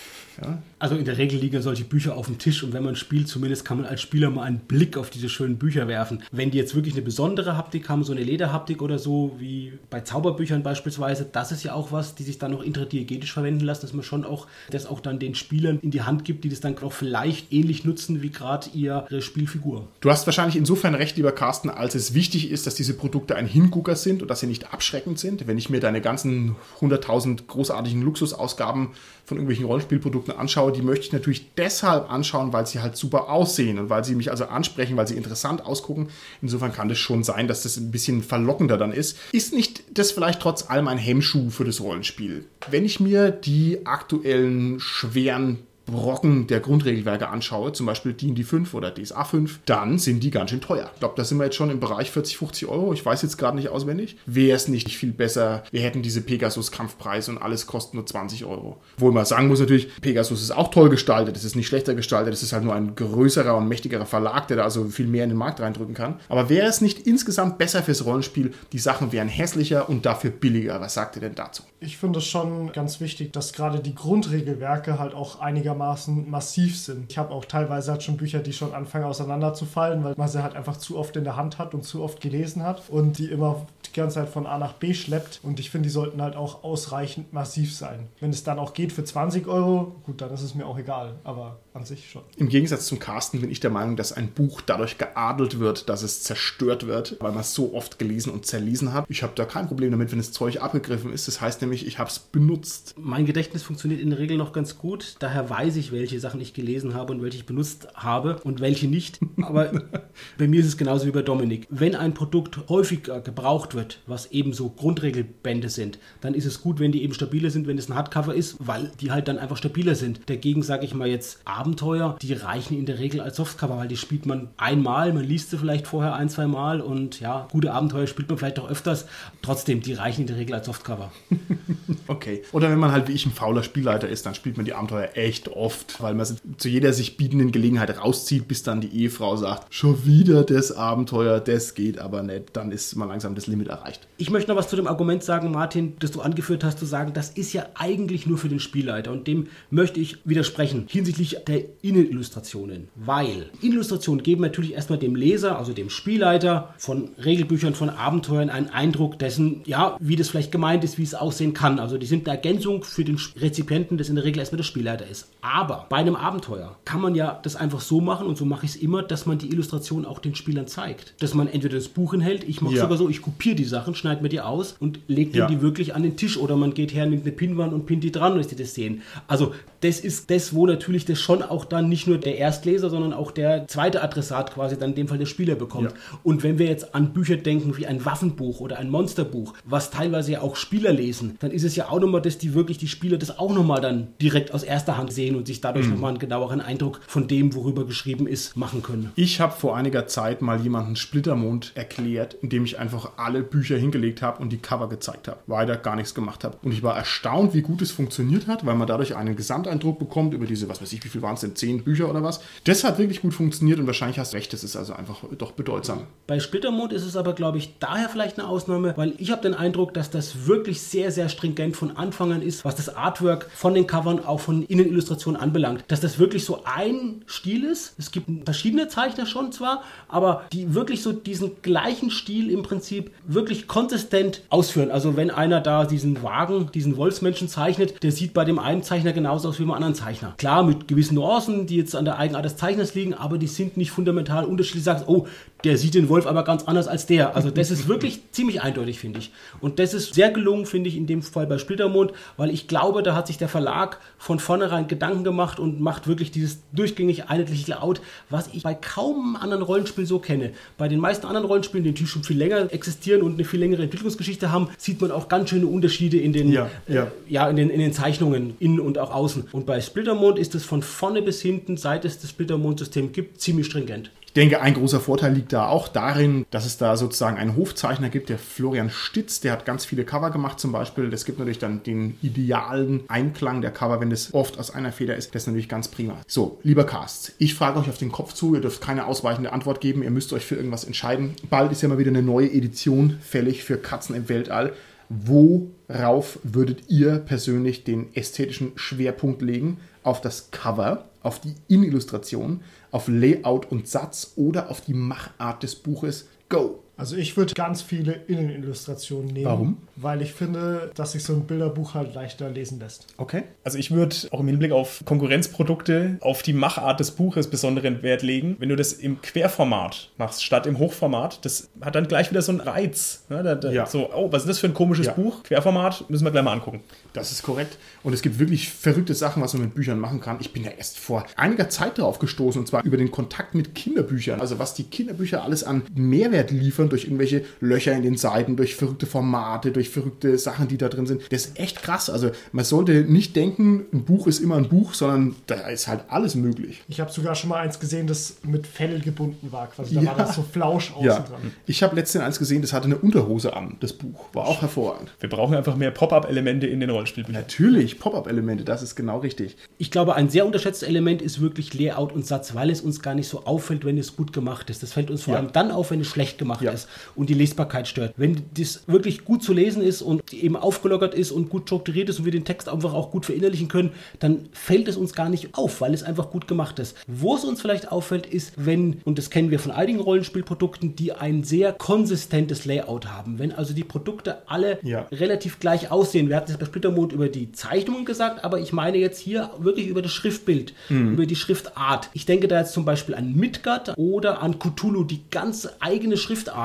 [0.43, 0.63] Ja?
[0.79, 3.65] Also in der Regel liegen solche Bücher auf dem Tisch und wenn man spielt, zumindest
[3.65, 6.23] kann man als Spieler mal einen Blick auf diese schönen Bücher werfen.
[6.33, 10.01] Wenn die jetzt wirklich eine besondere Haptik haben, so eine Lederhaptik oder so, wie bei
[10.01, 13.93] Zauberbüchern beispielsweise, das ist ja auch was, die sich dann noch intradiegetisch verwenden lassen, dass
[13.93, 16.79] man schon auch das auch dann den Spielern in die Hand gibt, die das dann
[16.79, 19.89] auch vielleicht ähnlich nutzen wie gerade ihre Spielfigur.
[20.01, 23.47] Du hast wahrscheinlich insofern recht, lieber Carsten, als es wichtig ist, dass diese Produkte ein
[23.47, 25.47] Hingucker sind und dass sie nicht abschreckend sind.
[25.47, 28.89] Wenn ich mir deine ganzen 100.000 großartigen Luxusausgaben
[29.25, 33.79] von irgendwelchen Rollenspielprodukten anschaue, die möchte ich natürlich deshalb anschauen, weil sie halt super aussehen
[33.79, 36.09] und weil sie mich also ansprechen, weil sie interessant ausgucken.
[36.43, 39.19] Insofern kann das schon sein, dass das ein bisschen verlockender dann ist.
[39.33, 42.47] Ist nicht das vielleicht trotz allem ein Hemmschuh für das Rollenspiel?
[42.71, 45.59] Wenn ich mir die aktuellen schweren
[45.91, 50.51] Brocken der Grundregelwerke anschaue, zum Beispiel D&D 5 oder DSA 5, dann sind die ganz
[50.51, 50.91] schön teuer.
[50.95, 52.93] Ich glaube, da sind wir jetzt schon im Bereich 40, 50 Euro.
[52.93, 54.17] Ich weiß jetzt gerade nicht auswendig.
[54.27, 58.79] Wäre es nicht viel besser, wir hätten diese Pegasus-Kampfpreise und alles kostet nur 20 Euro.
[58.97, 62.33] Obwohl man sagen muss natürlich, Pegasus ist auch toll gestaltet, es ist nicht schlechter gestaltet,
[62.33, 65.31] es ist halt nur ein größerer und mächtigerer Verlag, der da also viel mehr in
[65.31, 66.21] den Markt reindrücken kann.
[66.29, 70.81] Aber wäre es nicht insgesamt besser fürs Rollenspiel, die Sachen wären hässlicher und dafür billiger?
[70.81, 71.63] Was sagt ihr denn dazu?
[71.81, 77.11] Ich finde es schon ganz wichtig, dass gerade die Grundregelwerke halt auch einigermaßen massiv sind.
[77.11, 80.57] Ich habe auch teilweise halt schon Bücher, die schon anfangen auseinanderzufallen, weil man sie halt
[80.57, 83.67] einfach zu oft in der Hand hat und zu oft gelesen hat und die immer
[83.87, 85.41] die ganze Zeit von A nach B schleppt.
[85.43, 88.09] Und ich finde, die sollten halt auch ausreichend massiv sein.
[88.21, 91.17] Wenn es dann auch geht für 20 Euro, gut, dann ist es mir auch egal.
[91.25, 92.23] Aber an sich schon.
[92.37, 96.03] Im Gegensatz zum Carsten bin ich der Meinung, dass ein Buch dadurch geadelt wird, dass
[96.03, 99.07] es zerstört wird, weil man es so oft gelesen und zerlesen hat.
[99.09, 101.29] Ich habe da kein Problem damit, wenn das Zeug abgegriffen ist.
[101.29, 102.95] Das heißt nämlich, ich habe es benutzt.
[102.99, 105.17] Mein Gedächtnis funktioniert in der Regel noch ganz gut.
[105.21, 108.89] Daher weiß ich, welche Sachen ich gelesen habe und welche ich benutzt habe und welche
[108.89, 109.21] nicht.
[109.43, 109.71] Aber
[110.39, 111.67] bei mir ist es genauso wie bei Dominik.
[111.71, 116.81] Wenn ein Produkt häufiger gebraucht wird, was eben so Grundregelbände sind, dann ist es gut,
[116.81, 119.57] wenn die eben stabiler sind, wenn es ein Hardcover ist, weil die halt dann einfach
[119.57, 120.21] stabiler sind.
[120.31, 123.97] Dagegen sage ich mal jetzt Abenteuer, die reichen in der Regel als Softcover, weil die
[123.97, 128.07] spielt man einmal, man liest sie vielleicht vorher ein, zwei Mal und ja, gute Abenteuer
[128.07, 129.07] spielt man vielleicht auch öfters.
[129.43, 131.13] Trotzdem, die reichen in der Regel als Softcover.
[132.07, 132.43] okay.
[132.53, 135.11] Oder wenn man halt wie ich ein fauler Spielleiter ist, dann spielt man die Abenteuer
[135.15, 139.37] echt oft, weil man sie zu jeder sich bietenden Gelegenheit rauszieht, bis dann die Ehefrau
[139.37, 142.57] sagt, schon wieder das Abenteuer, das geht aber nicht.
[142.57, 144.07] Dann ist man langsam das Limit erreicht.
[144.17, 147.13] Ich möchte noch was zu dem Argument sagen, Martin, das du angeführt hast, zu sagen,
[147.13, 151.63] das ist ja eigentlich nur für den Spielleiter und dem möchte ich widersprechen hinsichtlich der
[151.83, 158.51] Innenillustrationen, weil Illustrationen geben natürlich erstmal dem Leser, also dem Spielleiter von Regelbüchern, von Abenteuern
[158.51, 161.79] einen Eindruck dessen, ja, wie das vielleicht gemeint ist, wie es aussehen kann.
[161.79, 165.07] Also die sind eine Ergänzung für den Rezipienten, das in der Regel erstmal der Spielleiter
[165.07, 165.29] ist.
[165.43, 168.73] Aber bei einem Abenteuer kann man ja das einfach so machen und so mache ich
[168.73, 171.15] es immer, dass man die Illustration auch den Spielern zeigt.
[171.21, 172.83] Dass man entweder das Buch hinhält, ich mache ja.
[172.83, 175.47] sogar so, ich kopiere die Sachen, schneide mir die aus und lege ja.
[175.47, 178.13] die wirklich an den Tisch oder man geht her, nimmt eine Pinwand und pinnt die
[178.13, 179.03] dran, dass die das sehen.
[179.27, 183.13] Also das ist das, wo natürlich das schon auch dann nicht nur der Erstleser, sondern
[183.13, 185.93] auch der zweite Adressat quasi dann in dem Fall der Spieler bekommt.
[185.93, 186.19] Ja.
[186.23, 190.33] Und wenn wir jetzt an Bücher denken wie ein Waffenbuch oder ein Monsterbuch, was teilweise
[190.33, 193.17] ja auch Spieler lesen, dann ist es ja auch nochmal, dass die wirklich die Spieler
[193.17, 195.93] das auch nochmal dann direkt aus erster Hand sehen und sich dadurch mhm.
[195.93, 199.13] nochmal einen genaueren Eindruck von dem, worüber geschrieben ist, machen können.
[199.17, 204.23] Ich habe vor einiger Zeit mal jemanden Splittermond erklärt, indem ich einfach alle Bücher hingelegt
[204.23, 205.39] habe und die Cover gezeigt habe.
[205.47, 206.59] Weiter gar nichts gemacht habe.
[206.63, 210.35] Und ich war erstaunt, wie gut es funktioniert hat, weil man dadurch einen Gesamteindruck bekommt
[210.35, 212.41] über diese, was weiß ich, wie viel waren es denn, zehn Bücher oder was.
[212.65, 215.53] Das hat wirklich gut funktioniert und wahrscheinlich hast du recht, das ist also einfach doch
[215.53, 216.03] bedeutsam.
[216.27, 219.55] Bei Splittermond ist es aber, glaube ich, daher vielleicht eine Ausnahme, weil ich habe den
[219.55, 223.75] Eindruck, dass das wirklich sehr, sehr stringent von Anfang an ist, was das Artwork von
[223.75, 225.85] den Covern, auch von Innenillustrationen anbelangt.
[225.89, 227.95] Dass das wirklich so ein Stil ist.
[227.99, 233.11] Es gibt verschiedene Zeichner schon zwar, aber die wirklich so diesen gleichen Stil im Prinzip
[233.27, 234.91] wirklich konsistent ausführen.
[234.91, 239.13] Also wenn einer da diesen Wagen, diesen Wolfsmenschen zeichnet, der sieht bei dem einen Zeichner
[239.13, 240.35] genauso aus wie beim anderen Zeichner.
[240.39, 243.77] Klar, mit gewissen Nuancen, die jetzt an der Eigenart des Zeichners liegen, aber die sind
[243.77, 244.85] nicht fundamental unterschiedlich.
[244.85, 245.27] Sagst, oh,
[245.65, 247.37] der sieht den Wolf aber ganz anders als der.
[247.37, 249.33] Also das ist wirklich ziemlich eindeutig, finde ich.
[249.61, 253.03] Und das ist sehr gelungen, finde ich, in dem Fall bei Splittermond, weil ich glaube,
[253.03, 257.71] da hat sich der Verlag von vornherein Gedanken gemacht und macht wirklich dieses durchgängig einheitliche
[257.71, 260.51] Layout, was ich bei kaum anderen Rollenspiel so kenne.
[260.79, 263.83] Bei den meisten anderen Rollenspielen, die natürlich schon viel länger existieren und eine viel längere
[263.83, 267.05] Entwicklungsgeschichte haben, sieht man auch ganz schöne Unterschiede in den, ja, ja.
[267.05, 269.49] Äh, ja in, den, in den Zeichnungen, innen und auch außen.
[269.53, 273.67] Und bei Splittermond ist es von vorne bis hinten, seit es das Splittermond-System gibt, ziemlich
[273.67, 274.11] stringent.
[274.31, 278.11] Ich denke, ein großer Vorteil liegt da auch darin, dass es da sozusagen einen Hofzeichner
[278.11, 281.11] gibt, der Florian Stitz, der hat ganz viele Cover gemacht zum Beispiel.
[281.11, 285.17] Das gibt natürlich dann den idealen Einklang der Cover, wenn es oft aus einer Feder
[285.17, 285.35] ist.
[285.35, 286.17] Das ist natürlich ganz prima.
[286.29, 289.81] So, lieber Cast, ich frage euch auf den Kopf zu, ihr dürft keine ausweichende Antwort
[289.81, 291.35] geben, ihr müsst euch für irgendwas entscheiden.
[291.51, 294.75] Bald ist ja mal wieder eine neue Edition fällig für Katzen im Weltall.
[295.09, 299.79] Worauf würdet ihr persönlich den ästhetischen Schwerpunkt legen?
[300.05, 305.77] Auf das Cover, auf die Innenillustration, auf Layout und Satz oder auf die Machart des
[305.77, 306.29] Buches?
[306.49, 306.81] Go!
[307.01, 309.47] Also ich würde ganz viele Innenillustrationen nehmen.
[309.47, 309.77] Warum?
[309.97, 313.07] Weil ich finde, dass sich so ein Bilderbuch halt leichter lesen lässt.
[313.17, 313.45] Okay.
[313.65, 318.21] Also ich würde auch im Hinblick auf Konkurrenzprodukte auf die Machart des Buches besonderen Wert
[318.21, 318.57] legen.
[318.59, 322.53] Wenn du das im Querformat machst, statt im Hochformat, das hat dann gleich wieder so
[322.53, 323.25] einen Reiz.
[323.31, 323.43] Ne?
[323.43, 323.87] Da, da, Ja.
[323.87, 325.13] So, oh, was ist das für ein komisches Ja.
[325.13, 325.43] Buch?
[325.45, 326.83] Querformat, müssen wir gleich mal angucken.
[327.15, 327.79] Das ist korrekt.
[328.03, 330.37] Und es gibt wirklich verrückte Sachen, was man mit Büchern machen kann.
[330.41, 333.75] Ich bin ja erst vor einiger Zeit darauf gestoßen, und zwar über den Kontakt mit
[333.75, 334.39] Kinderbüchern.
[334.39, 338.75] Also was die Kinderbücher alles an Mehrwert liefern durch irgendwelche Löcher in den Seiten, durch
[338.75, 341.23] verrückte Formate, durch verrückte Sachen, die da drin sind.
[341.31, 342.11] Das ist echt krass.
[342.11, 346.03] Also man sollte nicht denken, ein Buch ist immer ein Buch, sondern da ist halt
[346.09, 346.83] alles möglich.
[346.89, 349.69] Ich habe sogar schon mal eins gesehen, das mit Fell gebunden war.
[349.69, 349.95] Quasi.
[349.95, 350.11] Da Ja.
[350.11, 351.41] war das so Flausch außen Ja, dran.
[351.67, 354.27] ich habe letztens eins gesehen, das hatte eine Unterhose an, das Buch.
[354.33, 355.11] War auch hervorragend.
[355.21, 357.41] Wir brauchen einfach mehr Pop-up-Elemente in den Rollenspielbüchern.
[357.41, 359.57] Natürlich, Pop-up-Elemente, das ist genau richtig.
[359.79, 363.15] Ich glaube, ein sehr unterschätztes Element ist wirklich Layout und Satz, weil es uns gar
[363.15, 364.83] nicht so auffällt, wenn es gut gemacht ist.
[364.83, 365.41] Das fällt uns vor Ja.
[365.41, 366.73] allem dann auf, wenn es schlecht gemacht Ja.
[366.81, 368.15] Ist und die Lesbarkeit stört.
[368.17, 372.19] Wenn das wirklich gut zu lesen ist und eben aufgelockert ist und gut strukturiert ist
[372.19, 375.55] und wir den Text einfach auch gut verinnerlichen können, dann fällt es uns gar nicht
[375.55, 376.97] auf, weil es einfach gut gemacht ist.
[377.07, 381.13] Wo es uns vielleicht auffällt, ist, wenn, und das kennen wir von einigen Rollenspielprodukten, die
[381.13, 383.39] ein sehr konsistentes Layout haben.
[383.39, 385.07] Wenn also die Produkte alle Ja.
[385.13, 386.29] relativ gleich aussehen.
[386.29, 389.87] Wir hatten jetzt bei Splittermond über die Zeichnungen gesagt, aber ich meine jetzt hier wirklich
[389.89, 392.09] über das Schriftbild, über die Schriftart.
[392.15, 396.17] Ich denke da jetzt zum Beispiel an Midgard oder an Cthulhu, die ganz eigene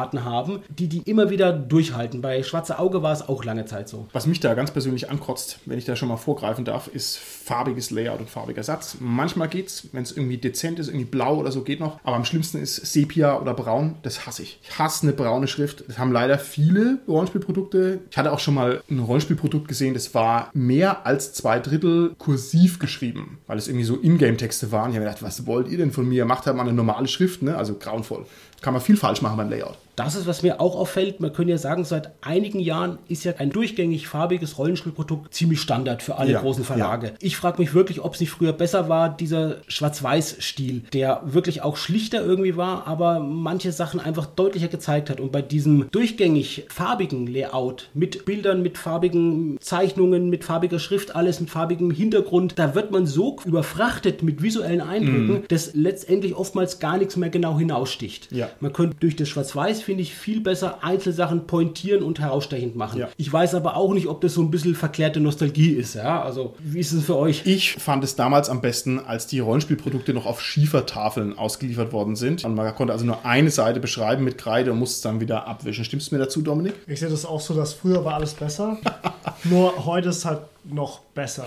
[0.05, 2.21] Schriftarten haben, die die immer wieder durchhalten.
[2.21, 4.07] Bei Schwarze Auge war es auch lange Zeit so.
[4.13, 7.91] Was mich da ganz persönlich ankotzt, wenn ich da schon mal vorgreifen darf, ist farbiges
[7.91, 8.97] Layout und farbiger Satz.
[8.99, 11.99] Manchmal geht's, wenn es irgendwie dezent ist, irgendwie blau oder so geht noch.
[12.03, 13.95] Aber am schlimmsten ist Sepia oder braun.
[14.01, 14.59] Das hasse ich.
[14.63, 15.83] Ich hasse eine braune Schrift.
[15.87, 17.99] Das haben leider viele Rollenspielprodukte.
[18.09, 22.79] Ich hatte auch schon mal ein Rollenspielprodukt gesehen, das war mehr als zwei Drittel kursiv
[22.79, 24.89] geschrieben, weil es irgendwie so Ingame-Texte waren.
[24.89, 26.25] Ich habe mir gedacht, was wollt ihr denn von mir?
[26.25, 27.55] Macht halt mal eine normale Schrift, ne?
[27.55, 28.25] Also grauenvoll.
[28.61, 29.77] Kann man viel falsch machen beim Layout.
[29.95, 31.19] Das ist, was mir auch auffällt.
[31.19, 36.03] Man könnte ja sagen, seit einigen Jahren ist ja ein durchgängig farbiges Rollenspielprodukt ziemlich Standard
[36.03, 37.13] für alle Ja, großen Verlage.
[37.19, 41.77] Ich frage mich wirklich, ob es nicht früher besser war, dieser Schwarz-Weiß-Stil, der wirklich auch
[41.77, 45.19] schlichter irgendwie war, aber manche Sachen einfach deutlicher gezeigt hat.
[45.19, 51.39] Und bei diesem durchgängig farbigen Layout mit Bildern, mit farbigen Zeichnungen, mit farbiger Schrift, alles
[51.39, 56.97] mit farbigem Hintergrund, da wird man so überfrachtet mit visuellen Eindrücken, dass letztendlich oftmals gar
[56.97, 58.31] nichts mehr genau hinaussticht.
[58.31, 58.49] Ja.
[58.59, 62.99] Man könnte durch das Schwarz-Weiß, finde ich, viel besser Einzelsachen pointieren und herausstechend machen.
[62.99, 63.09] Ja.
[63.17, 65.95] Ich weiß aber auch nicht, ob das so ein bisschen verklärte Nostalgie ist.
[65.95, 66.21] Ja?
[66.21, 67.24] Also, wie ist es für euch?
[67.29, 72.43] Ich fand es damals am besten, als die Rollenspielprodukte noch auf Schiefertafeln ausgeliefert worden sind.
[72.43, 75.47] Und man konnte also nur eine Seite beschreiben mit Kreide und musste es dann wieder
[75.47, 75.85] abwischen.
[75.85, 76.73] Stimmst du mir dazu, Dominik?
[76.87, 78.77] Ich sehe das auch so, dass früher war alles besser.
[79.43, 81.45] Nur heute ist halt noch besser.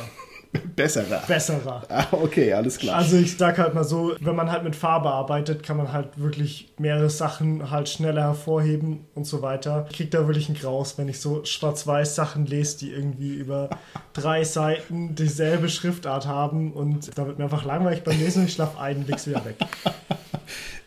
[0.52, 1.22] Besserer.
[1.26, 1.82] Besserer.
[1.88, 2.96] Ah, okay, alles klar.
[2.96, 6.18] Also ich sag halt mal so, wenn man halt mit Farbe arbeitet, kann man halt
[6.18, 9.86] wirklich mehrere Sachen halt schneller hervorheben und so weiter.
[9.90, 13.68] Ich krieg da wirklich einen Graus, wenn ich so schwarz-weiß Sachen lese, die irgendwie über
[14.12, 18.78] drei Seiten dieselbe Schriftart haben und da wird mir einfach langweilig beim Lesen, ich schlaf
[18.78, 19.56] ein, leg's wieder weg.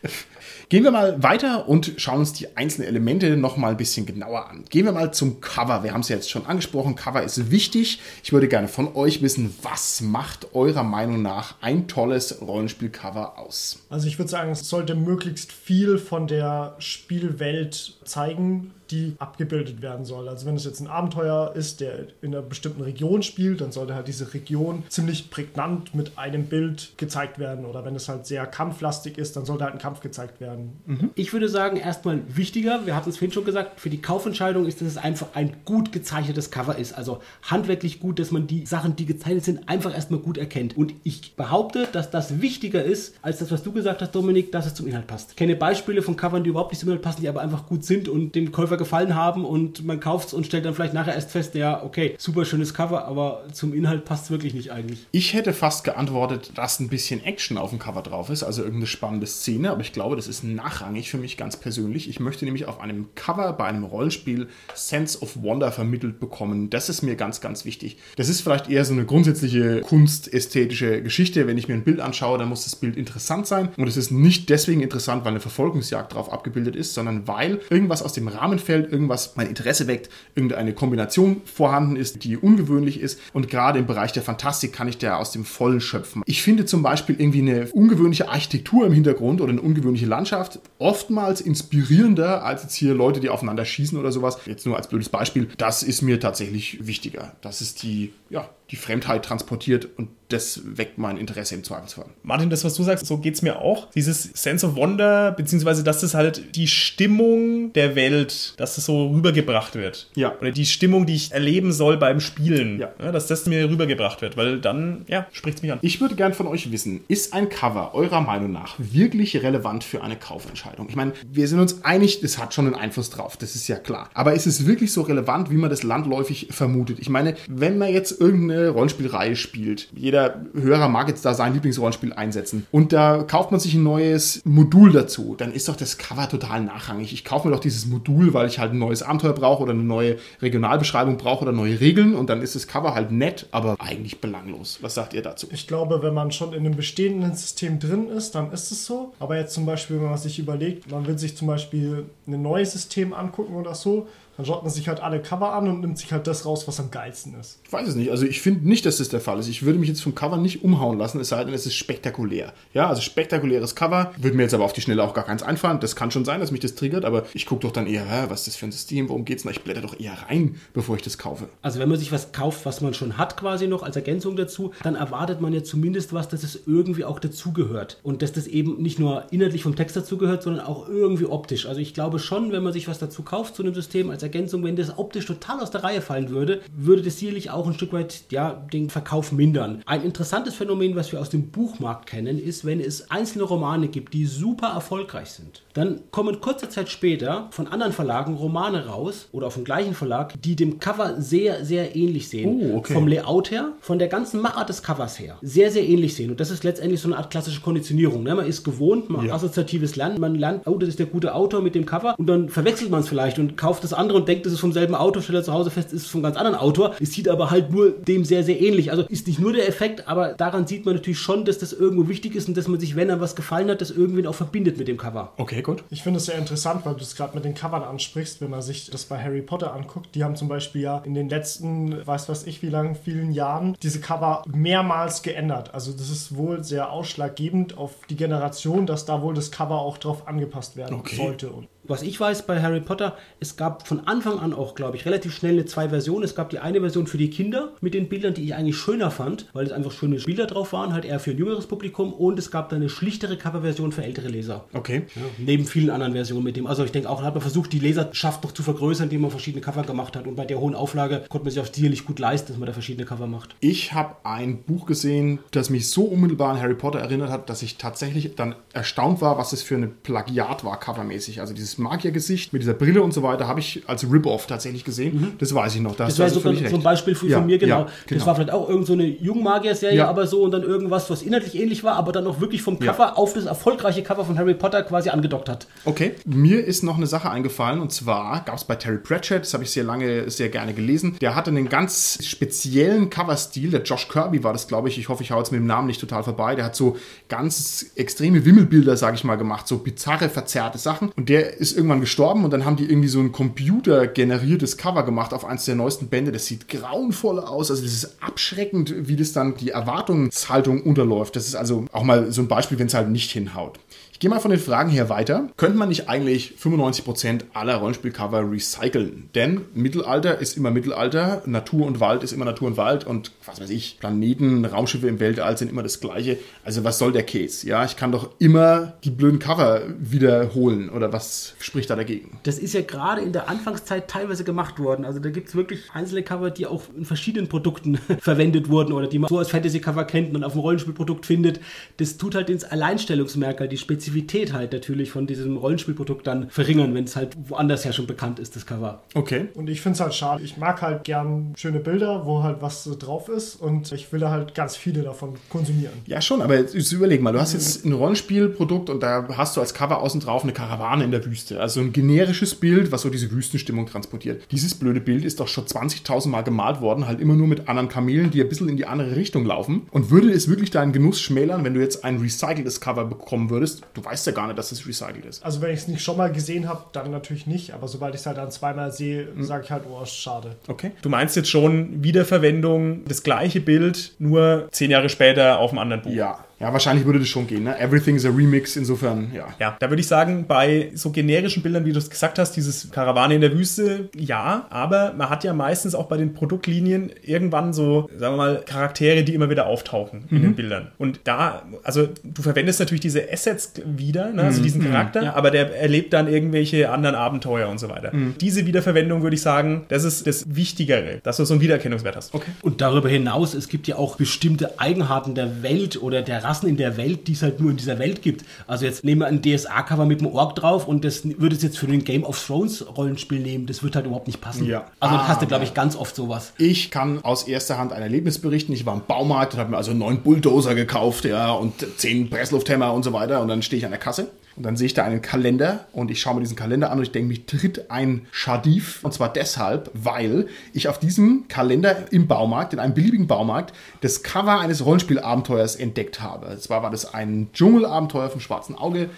[0.72, 4.48] Gehen wir mal weiter und schauen uns die einzelnen Elemente noch mal ein bisschen genauer
[4.48, 4.64] an.
[4.70, 5.84] Gehen wir mal zum Cover.
[5.84, 6.94] Wir haben es ja jetzt schon angesprochen.
[6.94, 8.00] Cover ist wichtig.
[8.24, 13.80] Ich würde gerne von euch wissen, was macht eurer Meinung nach ein tolles Rollenspielcover aus?
[13.90, 20.04] Also ich würde sagen, es sollte möglichst viel von der Spielwelt zeigen, die abgebildet werden
[20.04, 20.28] soll.
[20.28, 23.94] Also wenn es jetzt ein Abenteuer ist, der in einer bestimmten Region spielt, dann sollte
[23.94, 27.64] halt diese Region ziemlich prägnant mit einem Bild gezeigt werden.
[27.64, 30.72] Oder wenn es halt sehr kampflastig ist, dann sollte halt ein Kampf gezeigt werden.
[31.14, 34.80] Ich würde sagen, erstmal wichtiger, wir hatten es vorhin schon gesagt, für die Kaufentscheidung ist,
[34.80, 36.92] dass es einfach ein gut gezeichnetes Cover ist.
[36.92, 40.76] Also handwerklich gut, dass man die Sachen, die gezeichnet sind, einfach erstmal gut erkennt.
[40.76, 44.66] Und ich behaupte, dass das wichtiger ist, als das, was du gesagt hast, Dominik, dass
[44.66, 45.30] es zum Inhalt passt.
[45.30, 47.84] Ich kenne Beispiele von Covern, die überhaupt nicht zum Inhalt passen, die aber einfach gut
[47.84, 51.14] sind und dem Käufer gefallen haben und man kauft es und stellt dann vielleicht nachher
[51.14, 55.06] erst fest, ja, okay, super schönes Cover, aber zum Inhalt passt es wirklich nicht eigentlich.
[55.12, 58.86] Ich hätte fast geantwortet, dass ein bisschen Action auf dem Cover drauf ist, also irgendeine
[58.86, 62.08] spannende Szene, aber ich glaube, das ist nachrangig für mich ganz persönlich.
[62.08, 66.70] Ich möchte nämlich auf einem Cover bei einem Rollenspiel Sense of Wonder vermittelt bekommen.
[66.70, 67.98] Das ist mir ganz, ganz wichtig.
[68.16, 71.46] Das ist vielleicht eher so eine grundsätzliche kunstästhetische Geschichte.
[71.46, 73.68] Wenn ich mir ein Bild anschaue, dann muss das Bild interessant sein.
[73.76, 78.02] Und es ist nicht deswegen interessant, weil eine Verfolgungsjagd drauf abgebildet ist, sondern weil irgendwas
[78.02, 83.20] aus dem Rahmen fällt, irgendwas mein Interesse weckt, irgendeine Kombination vorhanden ist, die ungewöhnlich ist.
[83.32, 86.22] Und gerade im Bereich der Fantastik kann ich da aus dem Vollen schöpfen.
[86.26, 91.40] Ich finde zum Beispiel irgendwie eine ungewöhnliche Architektur im Hintergrund oder eine ungewöhnliche Landschaft oftmals
[91.40, 94.38] inspirierender als jetzt hier Leute, die aufeinander schießen oder sowas.
[94.46, 95.48] Jetzt nur als blödes Beispiel.
[95.58, 97.32] Das ist mir tatsächlich wichtiger.
[97.40, 102.06] Das ist die, ja, die Fremdheit transportiert und das weckt mein Interesse im Zweifelsfall.
[102.22, 103.90] Martin, das, was du sagst, so geht es mir auch.
[103.90, 109.08] Dieses Sense of Wonder, beziehungsweise dass das halt die Stimmung der Welt, dass das so
[109.08, 110.08] rübergebracht wird.
[110.14, 110.34] Ja.
[110.40, 112.80] Oder die Stimmung, die ich erleben soll beim Spielen.
[112.80, 113.12] Ja.
[113.12, 115.78] dass das mir rübergebracht wird, weil dann, ja, spricht es mich an.
[115.82, 120.02] Ich würde gern von euch wissen, ist ein Cover eurer Meinung nach wirklich relevant für
[120.02, 120.88] eine Kaufentscheidung?
[120.88, 123.76] Ich meine, wir sind uns einig, das hat schon einen Einfluss drauf, das ist ja
[123.76, 124.08] klar.
[124.14, 126.98] Aber ist es wirklich so relevant, wie man das landläufig vermutet?
[127.00, 132.12] Ich meine, wenn man jetzt irgendeine Rollenspielreihe spielt, jeder Hörer mag jetzt da sein Lieblingsrollenspiel
[132.12, 136.28] einsetzen und da kauft man sich ein neues Modul dazu, dann ist doch das Cover
[136.28, 137.12] total nachrangig.
[137.12, 139.82] Ich kaufe mir doch dieses Modul, weil ich halt ein neues Abenteuer brauche oder eine
[139.82, 144.20] neue Regionalbeschreibung brauche oder neue Regeln und dann ist das Cover halt nett, aber eigentlich
[144.20, 144.78] belanglos.
[144.80, 145.48] Was sagt ihr dazu?
[145.50, 149.12] Ich glaube, wenn man schon in einem bestehenden System drin ist, dann ist es so.
[149.18, 152.72] Aber jetzt zum Beispiel, wenn man sich überlegt, man will sich zum Beispiel ein neues
[152.72, 154.08] System angucken oder so,
[154.42, 156.80] dann schaut man sich halt alle Cover an und nimmt sich halt das raus, was
[156.80, 157.60] am geilsten ist.
[157.64, 158.10] Ich weiß es nicht.
[158.10, 159.48] Also ich finde nicht, dass das der Fall ist.
[159.48, 162.52] Ich würde mich jetzt vom Cover nicht umhauen lassen, es sei denn, es ist spektakulär.
[162.74, 164.12] Ja, also spektakuläres Cover.
[164.18, 165.78] Würde mir jetzt aber auf die Schnelle auch gar keins einfallen.
[165.78, 168.24] Das kann schon sein, dass mich das triggert, aber ich gucke doch dann eher, hä,
[168.28, 169.52] was ist das für ein System, worum geht's denn?
[169.52, 171.48] Ich blätter doch eher rein, bevor ich das kaufe.
[171.62, 174.72] Also wenn man sich was kauft, was man schon hat quasi noch als Ergänzung dazu,
[174.82, 178.00] dann erwartet man ja zumindest was, dass es irgendwie auch dazugehört.
[178.02, 181.66] Und dass das eben nicht nur inhaltlich vom Text dazugehört, sondern auch irgendwie optisch.
[181.66, 184.31] Also ich glaube schon, wenn man sich was dazu kauft zu einem System als Ergänzung,
[184.34, 187.92] wenn das optisch total aus der Reihe fallen würde, würde das sicherlich auch ein Stück
[187.92, 189.82] weit ja, den Verkauf mindern.
[189.86, 194.14] Ein interessantes Phänomen, was wir aus dem Buchmarkt kennen, ist, wenn es einzelne Romane gibt,
[194.14, 195.62] die super erfolgreich sind.
[195.74, 200.34] Dann kommen kurze Zeit später von anderen Verlagen Romane raus oder auf dem gleichen Verlag,
[200.42, 202.60] die dem Cover sehr, sehr ähnlich sehen.
[202.62, 202.92] Oh, okay.
[202.94, 205.38] Vom Layout her, von der ganzen Machart des Covers her.
[205.42, 206.30] Sehr, sehr ähnlich sehen.
[206.30, 208.22] Und das ist letztendlich so eine Art klassische Konditionierung.
[208.22, 208.34] Ne?
[208.34, 209.34] Man ist gewohnt, man Ja.
[209.34, 212.48] assoziatives Lernen, man lernt, oh, das ist der gute Autor mit dem Cover und dann
[212.48, 215.22] verwechselt man es vielleicht und kauft das andere und denkt, das ist vom selben Autor,
[215.22, 216.94] stellt er zu Hause fest, ist vom ganz anderen Autor.
[217.00, 218.90] Es sieht aber halt nur dem sehr, sehr ähnlich.
[218.90, 222.08] Also ist nicht nur der Effekt, aber daran sieht man natürlich schon, dass das irgendwo
[222.08, 224.78] wichtig ist und dass man sich, wenn einem was gefallen hat, das irgendwie auch verbindet
[224.78, 225.32] mit dem Cover.
[225.36, 225.84] Okay, gut.
[225.90, 228.62] Ich finde es sehr interessant, weil du es gerade mit den Covern ansprichst, wenn man
[228.62, 230.14] sich das bei Harry Potter anguckt.
[230.14, 233.76] Die haben zum Beispiel ja in den letzten, weiß was ich, wie lange, vielen Jahren
[233.82, 235.74] diese Cover mehrmals geändert.
[235.74, 239.98] Also das ist wohl sehr ausschlaggebend auf die Generation, dass da wohl das Cover auch
[239.98, 241.16] drauf angepasst werden Okay.
[241.16, 241.50] sollte.
[241.50, 245.04] Und Was ich weiß bei Harry Potter, es gab von Anfang an auch, glaube ich,
[245.04, 246.22] relativ schnell eine zwei Versionen.
[246.22, 249.10] Es gab die eine Version für die Kinder mit den Bildern, die ich eigentlich schöner
[249.10, 252.12] fand, weil es einfach schöne Bilder drauf waren, halt eher für ein jüngeres Publikum.
[252.12, 254.64] Und es gab dann eine schlichtere Coverversion für ältere Leser.
[254.72, 255.06] Okay.
[255.16, 256.68] Ja, neben vielen anderen Versionen mit dem.
[256.68, 259.32] Also ich denke auch, da hat man versucht, die Leserschaft noch zu vergrößern, indem man
[259.32, 260.28] verschiedene Cover gemacht hat.
[260.28, 262.72] Und bei der hohen Auflage konnte man sich auch sicherlich gut leisten, dass man da
[262.72, 263.56] verschiedene Cover macht.
[263.58, 267.62] Ich habe ein Buch gesehen, das mich so unmittelbar an Harry Potter erinnert hat, dass
[267.62, 271.40] ich tatsächlich dann erstaunt war, was es für ein Plagiat war, covermäßig.
[271.40, 275.34] Also dieses Magiergesicht mit dieser Brille und so weiter habe ich als Rip-Off tatsächlich gesehen.
[275.38, 275.96] Das weiß ich noch.
[275.96, 276.82] Da Das wäre also so, so ein.
[276.82, 277.80] Beispiel für, Ja, von mir, genau.
[277.80, 278.18] ja, genau.
[278.18, 280.08] Das war vielleicht auch irgend so eine Jungmagier-Serie, Ja.
[280.08, 283.18] aber so und dann irgendwas, was inhaltlich ähnlich war, aber dann auch wirklich vom Cover
[283.18, 285.66] auf das erfolgreiche Cover von Harry Potter quasi angedockt hat.
[285.84, 289.54] Okay, mir ist noch eine Sache eingefallen und zwar gab es bei Terry Pratchett, das
[289.54, 294.08] habe ich sehr lange, sehr gerne gelesen, der hatte einen ganz speziellen Coverstil, der Josh
[294.08, 296.22] Kirby war das, glaube ich, ich hoffe, ich hau jetzt mit dem Namen nicht total
[296.22, 296.96] vorbei, der hat so
[297.28, 302.00] ganz extreme Wimmelbilder, sage ich mal, gemacht, so bizarre, verzerrte Sachen und der ist irgendwann
[302.00, 306.08] gestorben und dann haben die irgendwie so ein computergeneriertes Cover gemacht auf eins der neuesten
[306.08, 311.36] Bände, das sieht grauenvoll aus, also das ist abschreckend, wie das dann die Erwartungshaltung unterläuft,
[311.36, 313.78] das ist also auch mal so ein Beispiel, wenn es halt nicht hinhaut.
[314.22, 315.48] Gehe mal von den Fragen her weiter.
[315.56, 319.28] Könnte man nicht eigentlich 95% aller Rollenspielcover recyceln?
[319.34, 323.60] Denn Mittelalter ist immer Mittelalter, Natur und Wald ist immer Natur und Wald und was
[323.60, 326.38] weiß ich, Planeten, Raumschiffe im Weltall sind immer das gleiche.
[326.64, 327.66] Also was soll der Case?
[327.66, 332.38] Ja, ich kann doch immer die blöden Cover wiederholen oder was spricht da dagegen?
[332.44, 335.04] Das ist ja gerade in der Anfangszeit teilweise gemacht worden.
[335.04, 339.08] Also da gibt es wirklich einzelne Cover, die auch in verschiedenen Produkten verwendet wurden oder
[339.08, 341.58] die man so als Fantasy-Cover kennt und auf dem Rollenspielprodukt findet.
[341.96, 344.11] Das tut halt ins Alleinstellungsmerkmal, die Spezifität
[344.52, 348.56] halt natürlich von diesem Rollenspielprodukt dann verringern, wenn es halt woanders ja schon bekannt ist,
[348.56, 349.02] das Cover.
[349.14, 349.46] Okay.
[349.54, 350.42] Und ich finde es halt schade.
[350.42, 354.20] Ich mag halt gern schöne Bilder, wo halt was so drauf ist und ich will
[354.20, 355.92] da halt ganz viele davon konsumieren.
[356.06, 359.56] Ja, schon, aber jetzt, jetzt überleg mal, du hast jetzt ein Rollenspielprodukt und da hast
[359.56, 361.60] du als Cover außen drauf eine Karawane in der Wüste.
[361.60, 364.42] Also ein generisches Bild, was so diese Wüstenstimmung transportiert.
[364.50, 367.88] Dieses blöde Bild ist doch schon 20.000 Mal gemalt worden, halt immer nur mit anderen
[367.88, 369.82] Kamelen, die ein bisschen in die andere Richtung laufen.
[369.90, 373.82] Und würde es wirklich deinen Genuss schmälern, wenn du jetzt ein recyceltes Cover bekommen würdest?
[373.94, 375.44] Du weißt ja gar nicht, dass es recycelt ist.
[375.44, 377.72] Also wenn ich es nicht schon mal gesehen habe, dann natürlich nicht.
[377.72, 380.56] Aber sobald ich es halt dann zweimal sehe, sage ich halt, oh, schade.
[380.68, 380.92] Okay.
[381.02, 386.02] Du meinst jetzt schon Wiederverwendung, das gleiche Bild, nur zehn Jahre später auf einem anderen
[386.02, 386.12] Buch.
[386.12, 387.64] Ja, Ja, wahrscheinlich würde das schon gehen.
[387.64, 387.76] Ne?
[387.80, 389.48] Everything is a Remix, insofern, ja.
[389.58, 392.92] Ja, da würde ich sagen, bei so generischen Bildern, wie du es gesagt hast, dieses
[392.92, 397.72] Karawane in der Wüste, ja, aber man hat ja meistens auch bei den Produktlinien irgendwann
[397.72, 400.92] so, sagen wir mal, Charaktere, die immer wieder auftauchen in den Bildern.
[400.98, 404.42] Und da, also du verwendest natürlich diese Assets wieder, ne?
[404.42, 408.12] also diesen Charakter, aber der erlebt dann irgendwelche anderen Abenteuer und so weiter.
[408.40, 412.32] Diese Wiederverwendung würde ich sagen, das ist das Wichtigere, dass du so einen Wiedererkennungswert hast.
[412.32, 412.52] Okay.
[412.62, 416.76] Und darüber hinaus, es gibt ja auch bestimmte Eigenarten der Welt oder der Rassen in
[416.76, 418.44] der Welt, die es halt nur in dieser Welt gibt.
[418.66, 421.78] Also jetzt nehmen wir ein DSA-Cover mit einem Ork drauf und das würde es jetzt
[421.78, 423.64] für den Game of Thrones Rollenspiel nehmen.
[423.66, 424.66] Das wird halt überhaupt nicht passen.
[424.66, 424.84] Ja.
[425.00, 426.52] Also das hast du, Ah, glaube ich, ganz oft sowas.
[426.58, 428.72] Ich kann aus erster Hand ein Erlebnis berichten.
[428.74, 432.92] Ich war im Baumarkt und habe mir also neuen Bulldozer gekauft, ja, und zehn Presslufthämmer
[432.92, 433.40] und so weiter.
[433.40, 436.10] Und dann stehe ich an der Kasse und dann sehe ich da einen Kalender und
[436.10, 439.00] ich schaue mir diesen Kalender an und ich denke, mich tritt ein Schadif.
[439.02, 444.22] Und zwar deshalb, weil ich auf diesem Kalender im Baumarkt, in einem beliebigen Baumarkt, das
[444.22, 446.46] Cover eines Rollenspielabenteuers entdeckt habe.
[446.46, 449.08] Und zwar war das ein Dschungelabenteuer vom Schwarzen Auge.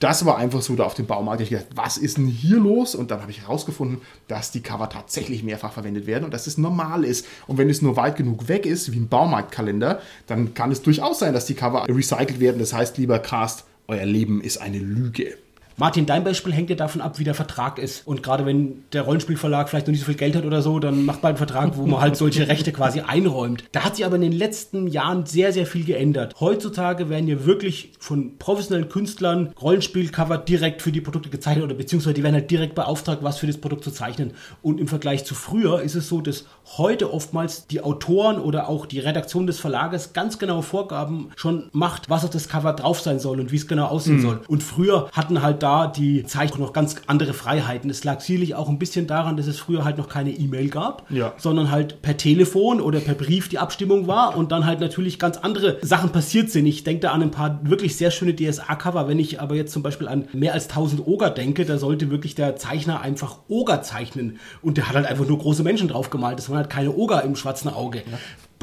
[0.00, 1.40] Das war einfach so da auf dem Baumarkt.
[1.40, 2.94] Ich gedacht, was ist denn hier los?
[2.94, 6.58] Und dann habe ich herausgefunden, dass die Cover tatsächlich mehrfach verwendet werden und dass es
[6.58, 7.26] normal ist.
[7.46, 11.20] Und wenn es nur weit genug weg ist, wie ein Baumarktkalender, dann kann es durchaus
[11.20, 12.58] sein, dass die Cover recycelt werden.
[12.58, 15.38] Das heißt, lieber Cast, euer Leben ist eine Lüge.
[15.76, 18.06] Martin, dein Beispiel hängt ja davon ab, wie der Vertrag ist.
[18.06, 21.04] Und gerade wenn der Rollenspielverlag vielleicht noch nicht so viel Geld hat oder so, dann
[21.04, 23.64] macht man einen Vertrag, wo man halt solche Rechte quasi einräumt.
[23.72, 26.34] Da hat sich aber in den letzten Jahren sehr, sehr viel geändert.
[26.38, 32.14] Heutzutage werden ja wirklich von professionellen Künstlern Rollenspielcover direkt für die Produkte gezeichnet oder beziehungsweise
[32.14, 34.34] die werden halt direkt beauftragt, was für das Produkt zu zeichnen.
[34.62, 36.44] Und im Vergleich zu früher ist es so, dass
[36.76, 42.10] heute oftmals die Autoren oder auch die Redaktion des Verlages ganz genaue Vorgaben schon macht,
[42.10, 44.40] was auf das Cover drauf sein soll und wie es genau aussehen soll.
[44.46, 47.88] Und früher hatten halt da die Zeichner noch ganz andere Freiheiten.
[47.88, 51.10] Es lag sicherlich auch ein bisschen daran, dass es früher halt noch keine E-Mail gab,
[51.10, 51.32] Ja.
[51.38, 55.38] sondern halt per Telefon oder per Brief die Abstimmung war und dann halt natürlich ganz
[55.38, 56.66] andere Sachen passiert sind.
[56.66, 59.08] Ich denke da an ein paar wirklich sehr schöne DSA-Cover.
[59.08, 62.34] Wenn ich aber jetzt zum Beispiel an mehr als 1000 Oger denke, da sollte wirklich
[62.34, 66.38] der Zeichner einfach Oger zeichnen und der hat halt einfach nur große Menschen drauf gemalt.
[66.38, 68.02] Das waren halt keine Oger im schwarzen Auge.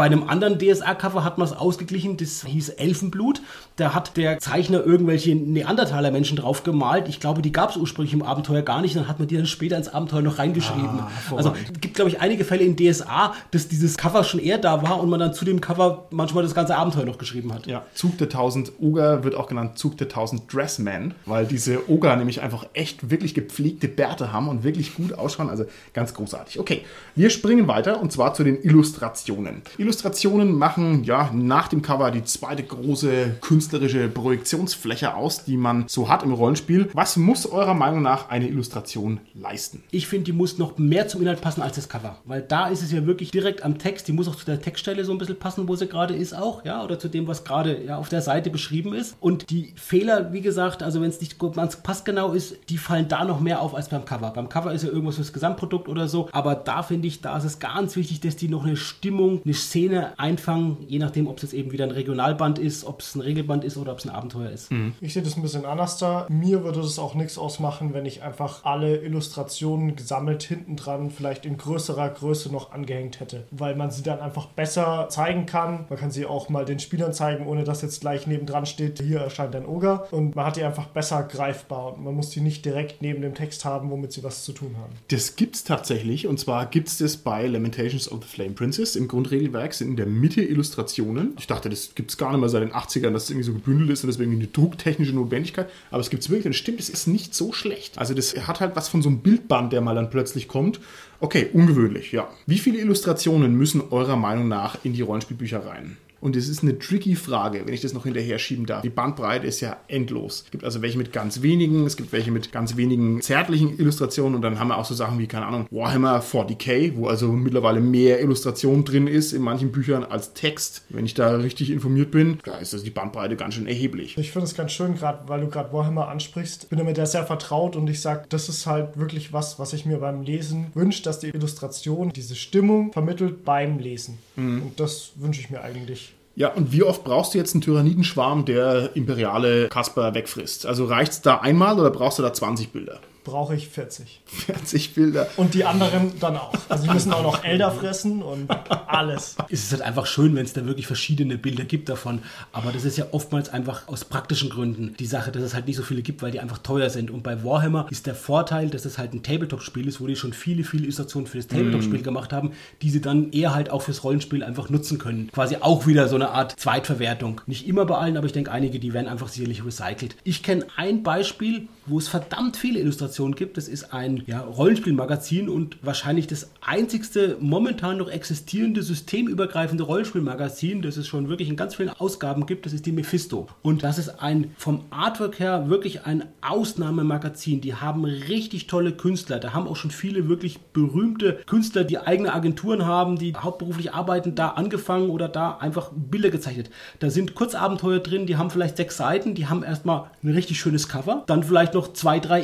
[0.01, 3.43] Bei einem anderen DSA-Cover hat man es ausgeglichen, das hieß Elfenblut.
[3.75, 7.07] Da hat der Zeichner irgendwelche Neandertaler-Menschen drauf gemalt.
[7.07, 8.95] Ich glaube, die gab es ursprünglich im Abenteuer gar nicht.
[8.95, 11.03] Dann hat man die dann später ins Abenteuer noch reingeschrieben.
[11.35, 14.81] also es gibt, glaube ich, einige Fälle in DSA, dass dieses Cover schon eher da
[14.81, 17.67] war und man dann zu dem Cover manchmal das ganze Abenteuer noch geschrieben hat.
[17.67, 22.15] Ja, Zug der 1000 Oger wird auch genannt Zug der 1000 Dressmen, weil diese Oger
[22.15, 25.51] nämlich einfach echt wirklich gepflegte Bärte haben und wirklich gut ausschauen.
[25.51, 26.59] Also ganz großartig.
[26.59, 26.81] Okay,
[27.15, 29.61] wir springen weiter und zwar zu den Illustrationen.
[29.91, 36.07] Illustrationen machen ja nach dem Cover die zweite große künstlerische Projektionsfläche aus, die man so
[36.07, 36.89] hat im Rollenspiel.
[36.93, 39.83] Was muss eurer Meinung nach eine Illustration leisten?
[39.91, 42.15] Ich finde, die muss noch mehr zum Inhalt passen als das Cover.
[42.23, 44.07] Weil da ist es ja wirklich direkt am Text.
[44.07, 46.63] Die muss auch zu der Textstelle so ein bisschen passen, wo sie gerade ist auch.
[46.63, 49.17] Ja, oder zu dem, was gerade ja, auf der Seite beschrieben ist.
[49.19, 53.25] Und die Fehler, wie gesagt, also wenn es nicht ganz passgenau ist, die fallen da
[53.25, 54.31] noch mehr auf als beim Cover.
[54.31, 56.29] Beim Cover ist ja irgendwas fürs Gesamtprodukt oder so.
[56.31, 59.53] Aber da finde ich, da ist es ganz wichtig, dass die noch eine Stimmung, eine
[59.53, 59.80] Szene
[60.17, 60.77] einfangen.
[60.87, 63.77] Je nachdem, ob es jetzt eben wieder ein Regionalband ist, ob es ein Regelband ist
[63.77, 64.69] oder ob es ein Abenteuer ist.
[64.99, 66.25] Ich sehe das ein bisschen anders da.
[66.29, 71.45] Mir würde es auch nichts ausmachen, wenn ich einfach alle Illustrationen gesammelt hinten dran vielleicht
[71.45, 73.47] in größerer Größe noch angehängt hätte.
[73.51, 75.85] Weil man sie dann einfach besser zeigen kann.
[75.89, 79.19] Man kann sie auch mal den Spielern zeigen, ohne dass jetzt gleich nebendran steht, hier
[79.19, 80.07] erscheint ein Oger.
[80.11, 81.93] Und man hat die einfach besser greifbar.
[81.93, 84.75] Und man muss die nicht direkt neben dem Text haben, womit sie was zu tun
[84.81, 84.93] haben.
[85.09, 88.95] Das gibt's tatsächlich und zwar gibt's das bei Lamentations of the Flame Princess.
[88.95, 91.33] Im Grundregelwerk sind in der Mitte Illustrationen.
[91.37, 93.89] Ich dachte, das gibt's gar nicht mehr seit den 80ern, dass es irgendwie so gebündelt
[93.91, 95.69] ist und deswegen eine drucktechnische Notwendigkeit.
[95.89, 97.97] Aber es gibt's wirklich und es stimmt, es ist nicht so schlecht.
[97.97, 100.79] Also das hat halt was von so einem Bildband, der mal dann plötzlich kommt.
[101.19, 102.29] Okay, ungewöhnlich, ja.
[102.47, 105.97] Wie viele Illustrationen müssen eurer Meinung nach in die Rollenspielbücher rein?
[106.21, 108.83] Und es ist eine tricky Frage, wenn ich das noch hinterher schieben darf.
[108.83, 110.43] Die Bandbreite ist ja endlos.
[110.45, 114.35] Es gibt also welche mit ganz wenigen, es gibt welche mit ganz wenigen zärtlichen Illustrationen
[114.35, 117.81] und dann haben wir auch so Sachen wie, keine Ahnung, Warhammer 40k, wo also mittlerweile
[117.81, 120.83] mehr Illustration drin ist in manchen Büchern als Text.
[120.89, 124.15] Wenn ich da richtig informiert bin, da ist also die Bandbreite ganz schön erheblich.
[124.17, 126.63] Ich finde es ganz schön, gerade weil du gerade Warhammer ansprichst.
[126.63, 129.87] Ich bin damit sehr vertraut und ich sage, das ist halt wirklich was, was ich
[129.87, 134.19] mir beim Lesen wünsche, dass die Illustration diese Stimmung vermittelt beim Lesen.
[134.37, 136.10] Und das wünsche ich mir eigentlich.
[136.35, 140.65] Ja, und wie oft brauchst du jetzt einen Tyrannidenschwarm, der imperiale Kasper wegfrisst?
[140.65, 142.99] Also reicht's da einmal oder brauchst du da 20 Bilder?
[143.23, 144.21] Brauche ich 40.
[144.25, 145.27] 40 Bilder.
[145.37, 146.53] Und die anderen dann auch.
[146.69, 148.49] Also die müssen auch noch Elder fressen und
[148.87, 149.35] alles.
[149.49, 152.21] Es ist halt einfach schön, wenn es da wirklich verschiedene Bilder gibt davon.
[152.51, 155.75] Aber das ist ja oftmals einfach aus praktischen Gründen die Sache, dass es halt nicht
[155.75, 157.11] so viele gibt, weil die einfach teuer sind.
[157.11, 160.33] Und bei Warhammer ist der Vorteil, dass es halt ein Tabletop-Spiel ist, wo die schon
[160.33, 164.03] viele, viele Illustrationen für das Tabletop-Spiel gemacht haben, die sie dann eher halt auch fürs
[164.03, 165.29] Rollenspiel einfach nutzen können.
[165.31, 167.41] Quasi auch wieder so eine Art Zweitverwertung.
[167.45, 170.15] Nicht immer bei allen, aber ich denke, einige, die werden einfach sicherlich recycelt.
[170.23, 173.57] Ich kenne ein Beispiel, wo es verdammt viele Illustrationen gibt.
[173.57, 180.97] Das ist ein ja, Rollenspielmagazin und wahrscheinlich das einzigste momentan noch existierende systemübergreifende Rollenspielmagazin, das
[180.97, 182.65] es schon wirklich in ganz vielen Ausgaben gibt.
[182.65, 183.47] Das ist die Mephisto.
[183.61, 187.61] Und das ist ein vom Artwork her wirklich ein Ausnahmemagazin.
[187.61, 189.39] Die haben richtig tolle Künstler.
[189.39, 194.35] Da haben auch schon viele wirklich berühmte Künstler, die eigene Agenturen haben, die hauptberuflich arbeiten,
[194.35, 196.69] da angefangen oder da einfach Bilder gezeichnet.
[196.99, 200.87] Da sind Kurzabenteuer drin, die haben vielleicht sechs Seiten, die haben erstmal ein richtig schönes
[200.87, 202.41] Cover, dann vielleicht noch zwei, drei